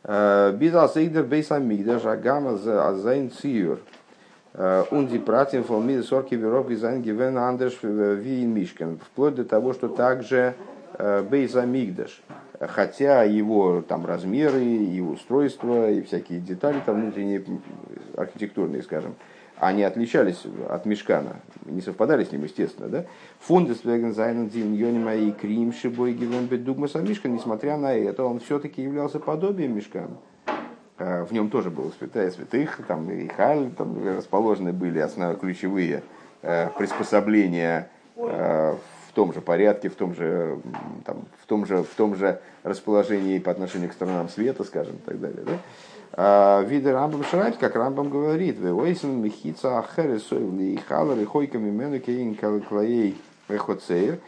Э, 0.03 0.53
Бидал 0.55 0.89
Сейдер 0.89 1.23
Бейса 1.23 1.59
Мигдыш, 1.59 2.05
Агама 2.05 2.51
Азайн 2.51 3.31
Циюр– 3.31 3.79
Унди 4.53 5.17
пратим 5.17 5.63
фолмиды 5.63 6.03
сорки 6.03 6.35
веров 6.35 6.69
гизайн 6.69 7.01
гивен 7.01 7.37
андерш 7.37 7.79
виин 7.83 8.53
мишкен. 8.53 8.99
Вплоть 8.99 9.35
до 9.35 9.45
того, 9.45 9.73
что 9.73 9.87
также 9.87 10.55
э, 10.97 11.23
Бейза 11.23 11.65
Мигдаш, 11.65 12.21
хотя 12.59 13.23
его 13.23 13.81
там 13.81 14.05
размеры 14.05 14.63
и 14.63 14.99
устройства 14.99 15.89
и 15.89 16.01
всякие 16.01 16.39
детали 16.41 16.81
там 16.85 17.01
внутренние 17.01 17.43
архитектурные, 18.17 18.83
скажем, 18.83 19.15
они 19.57 19.83
отличались 19.83 20.43
от 20.69 20.85
Мешкана, 20.85 21.37
не 21.65 21.81
совпадали 21.81 22.23
с 22.23 22.31
ним, 22.31 22.43
естественно, 22.43 22.89
да? 22.89 23.05
Фунды 23.39 23.75
Свегензайнен 23.75 24.49
Диньонима 24.49 25.13
и 25.13 25.31
Крим 25.31 25.71
Шибой 25.71 26.13
Гивен 26.13 26.49
несмотря 27.29 27.77
на 27.77 27.93
это, 27.93 28.23
он 28.23 28.39
все-таки 28.39 28.81
являлся 28.81 29.19
подобием 29.19 29.75
Мешкана. 29.75 30.17
В 31.01 31.29
нем 31.31 31.49
тоже 31.49 31.69
было 31.69 31.91
святая 31.97 32.29
святых, 32.29 32.79
там 32.87 33.09
и 33.09 33.27
халь, 33.27 33.71
там 33.71 33.97
расположены 34.17 34.71
были 34.71 34.99
основные 34.99 35.37
ключевые 35.37 36.03
приспособления 36.41 37.89
в 39.11 39.13
том 39.13 39.33
же 39.33 39.41
порядке, 39.41 39.89
в 39.89 39.95
том 39.95 40.13
же, 40.15 40.59
там, 41.05 41.25
в 41.41 41.47
том 41.47 41.65
же, 41.65 41.83
в 41.83 41.95
том 41.95 42.15
же 42.15 42.39
расположении 42.63 43.39
по 43.39 43.51
отношению 43.51 43.89
к 43.89 43.93
сторонам 43.93 44.29
света, 44.29 44.63
скажем, 44.63 44.95
и 44.95 44.99
так 44.99 45.19
далее. 45.19 45.43
Да? 45.45 45.53
А, 46.13 46.61
виды 46.63 46.91
Рамбам 46.91 47.23
Шрайт, 47.23 47.57
как 47.57 47.75
Рамбам 47.75 48.09
говорит, 48.09 48.57
«Вейсен 48.59 49.21
михица 49.21 49.79
ахере 49.79 50.19
сойвли 50.19 50.73
и 50.73 50.77
халар 50.77 51.17
и 51.17 51.25
хойками 51.25 51.69
мену 51.69 51.99
кейн 51.99 52.35
клаей 52.35 53.17
эхоцейр». 53.47 54.19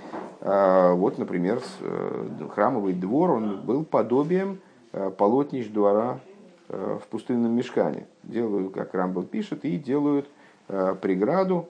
А, 0.41 0.93
вот, 0.93 1.17
например, 1.17 1.61
э, 1.81 2.27
храмовый 2.53 2.93
двор, 2.93 3.31
он 3.31 3.61
был 3.65 3.83
подобием 3.83 4.59
э, 4.91 5.11
полотнищ 5.17 5.67
двора 5.67 6.19
э, 6.25 6.32
в 6.69 7.03
пустынном 7.09 7.51
мешкане. 7.55 8.07
Делают, 8.23 8.73
как 8.73 8.93
Рамбам 8.93 9.25
пишет, 9.25 9.65
и 9.65 9.77
делают 9.77 10.27
преграду, 10.67 11.67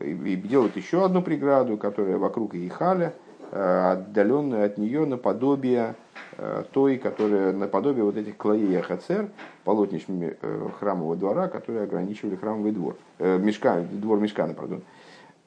и 0.00 0.36
делают 0.36 0.76
еще 0.76 1.04
одну 1.04 1.20
преграду, 1.20 1.76
которая 1.76 2.16
вокруг 2.16 2.54
Ихаля, 2.54 3.12
отдаленную 3.50 4.64
от 4.64 4.78
нее 4.78 5.04
наподобие 5.04 5.94
Э, 6.38 6.64
той, 6.70 6.98
которая 6.98 7.52
наподобие 7.52 8.04
вот 8.04 8.18
этих 8.18 8.36
клоей 8.36 8.78
Ахацер, 8.78 9.30
полотнищ 9.64 10.04
э, 10.08 10.68
храмового 10.78 11.16
двора, 11.16 11.48
которые 11.48 11.84
ограничивали 11.84 12.36
храмовый 12.36 12.72
двор, 12.72 12.96
э, 13.18 13.38
мешка, 13.38 13.80
двор 13.90 14.20
Мешкана, 14.20 14.52
пардон. 14.52 14.82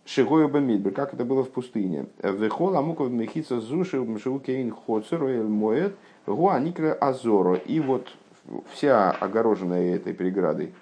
Шигою 0.05 0.49
Бамидбер, 0.49 0.91
как 0.91 1.13
это 1.13 1.25
было 1.25 1.43
в 1.43 1.51
пустыне. 1.51 2.07
Вехол 2.23 2.75
Амуков 2.75 3.11
Мехица 3.11 3.59
Зуши 3.61 3.99
Мшиукейн 3.99 4.73
Хоцер 4.73 5.21
Моэт 5.21 5.93
Гуаникра 6.25 6.93
Азоро. 6.93 7.53
И 7.53 7.79
вот 7.79 8.07
вся 8.73 9.11
огороженная 9.11 9.95
этой 9.95 10.13
преградой, 10.13 10.73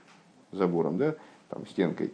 забором, 0.51 0.97
да, 0.97 1.15
там 1.49 1.65
стенкой, 1.67 2.13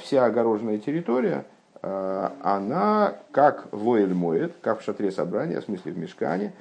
вся 0.00 0.24
огороженная 0.24 0.78
территория, 0.78 1.44
она 1.82 3.14
как 3.32 3.68
воэль 3.72 4.14
моет, 4.14 4.54
как 4.62 4.80
в 4.80 4.84
шатре 4.84 5.10
собрания, 5.10 5.60
в 5.60 5.64
смысле 5.64 5.92
в 5.92 5.98
мешкане, 5.98 6.52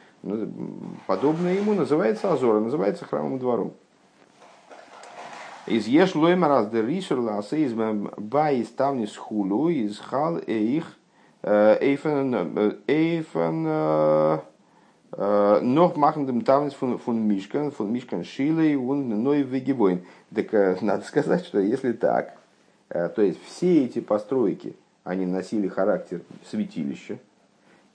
подобное 1.07 1.53
ему 1.53 1.73
называется 1.73 2.31
Азора, 2.33 2.59
называется 2.59 3.05
храмовым 3.05 3.39
двором. 3.39 3.73
Из 5.65 5.87
еш 5.87 6.13
лойма 6.13 6.49
раз 6.49 6.67
де 6.69 6.81
рисур 6.81 7.19
ласе 7.19 7.63
из 7.63 7.73
бай 7.73 8.65
ставни 8.65 9.05
схулу 9.05 9.69
из 9.69 9.97
хал 9.97 10.37
эих 10.39 10.97
эйфен 11.41 12.79
эйфен 12.85 14.41
noch 15.15 15.95
machen 15.95 16.25
dem 16.25 16.43
Tavnis 16.43 16.73
von, 16.73 16.97
von 16.97 17.27
Мишкан, 17.27 17.71
von 17.71 17.91
Мишкан 17.91 18.23
Шилей 18.23 18.75
und 18.75 19.09
Ной 19.09 19.43
Вегибойн. 19.43 20.01
Так 20.33 20.51
надо 20.81 21.03
сказать, 21.05 21.45
что 21.45 21.59
если 21.59 21.91
так, 21.93 22.35
то 22.89 23.21
есть 23.21 23.39
все 23.45 23.85
эти 23.85 23.99
постройки, 23.99 24.75
они 25.03 25.25
носили 25.25 25.67
характер 25.67 26.21
святилища, 26.49 27.19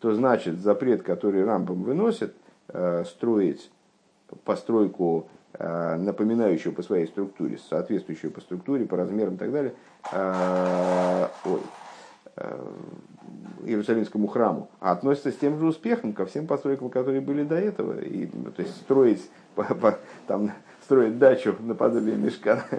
то 0.01 0.15
значит 0.15 0.61
запрет, 0.61 1.03
который 1.03 1.45
Рамбам 1.45 1.83
выносит, 1.83 2.35
э, 2.69 3.05
строить 3.05 3.71
постройку, 4.45 5.29
э, 5.55 5.97
напоминающую 5.97 6.73
по 6.73 6.83
своей 6.83 7.07
структуре, 7.07 7.59
соответствующую 7.59 8.31
по 8.31 8.41
структуре, 8.41 8.85
по 8.85 8.97
размерам 8.97 9.35
и 9.35 9.39
так 9.39 9.53
далее, 9.53 9.75
э, 10.13 11.29
ой, 11.45 11.61
Иерусалимскому 13.65 14.27
храму, 14.29 14.69
а 14.81 14.93
относится 14.93 15.31
с 15.31 15.37
тем 15.37 15.59
же 15.59 15.67
успехом 15.67 16.13
ко 16.13 16.27
всем 16.27 16.47
постройкам, 16.47 16.91
которые 16.91 17.21
были 17.21 17.45
до 17.45 17.57
этого. 17.57 18.01
И, 18.01 18.27
то 18.27 18.63
есть 18.63 18.77
строить, 18.77 19.29
там, 20.27 20.53
строить 20.85 21.19
дачу 21.19 21.57
наподобие 21.61 22.17
мешка 22.17 22.65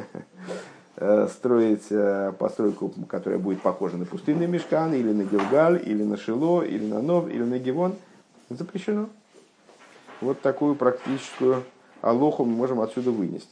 Э, 1.02 1.30
строить 1.32 1.86
э, 1.92 2.34
постройку, 2.38 2.90
которая 3.08 3.40
будет 3.40 3.62
похожа 3.62 3.96
на 3.96 4.06
пустынный 4.06 4.48
мешкан, 4.48 4.94
или 4.94 5.14
на 5.14 5.24
Гилгаль, 5.24 5.82
или 5.82 6.04
на 6.04 6.18
Шило, 6.18 6.62
или 6.62 6.86
на 6.86 7.02
Нов, 7.02 7.30
или 7.30 7.42
на 7.42 7.58
Гивон, 7.58 7.96
запрещено. 8.50 9.08
Вот 10.20 10.42
такую 10.42 10.76
практическую 10.76 11.64
алоху 12.02 12.44
мы 12.44 12.52
можем 12.52 12.82
отсюда 12.82 13.12
вынести. 13.12 13.48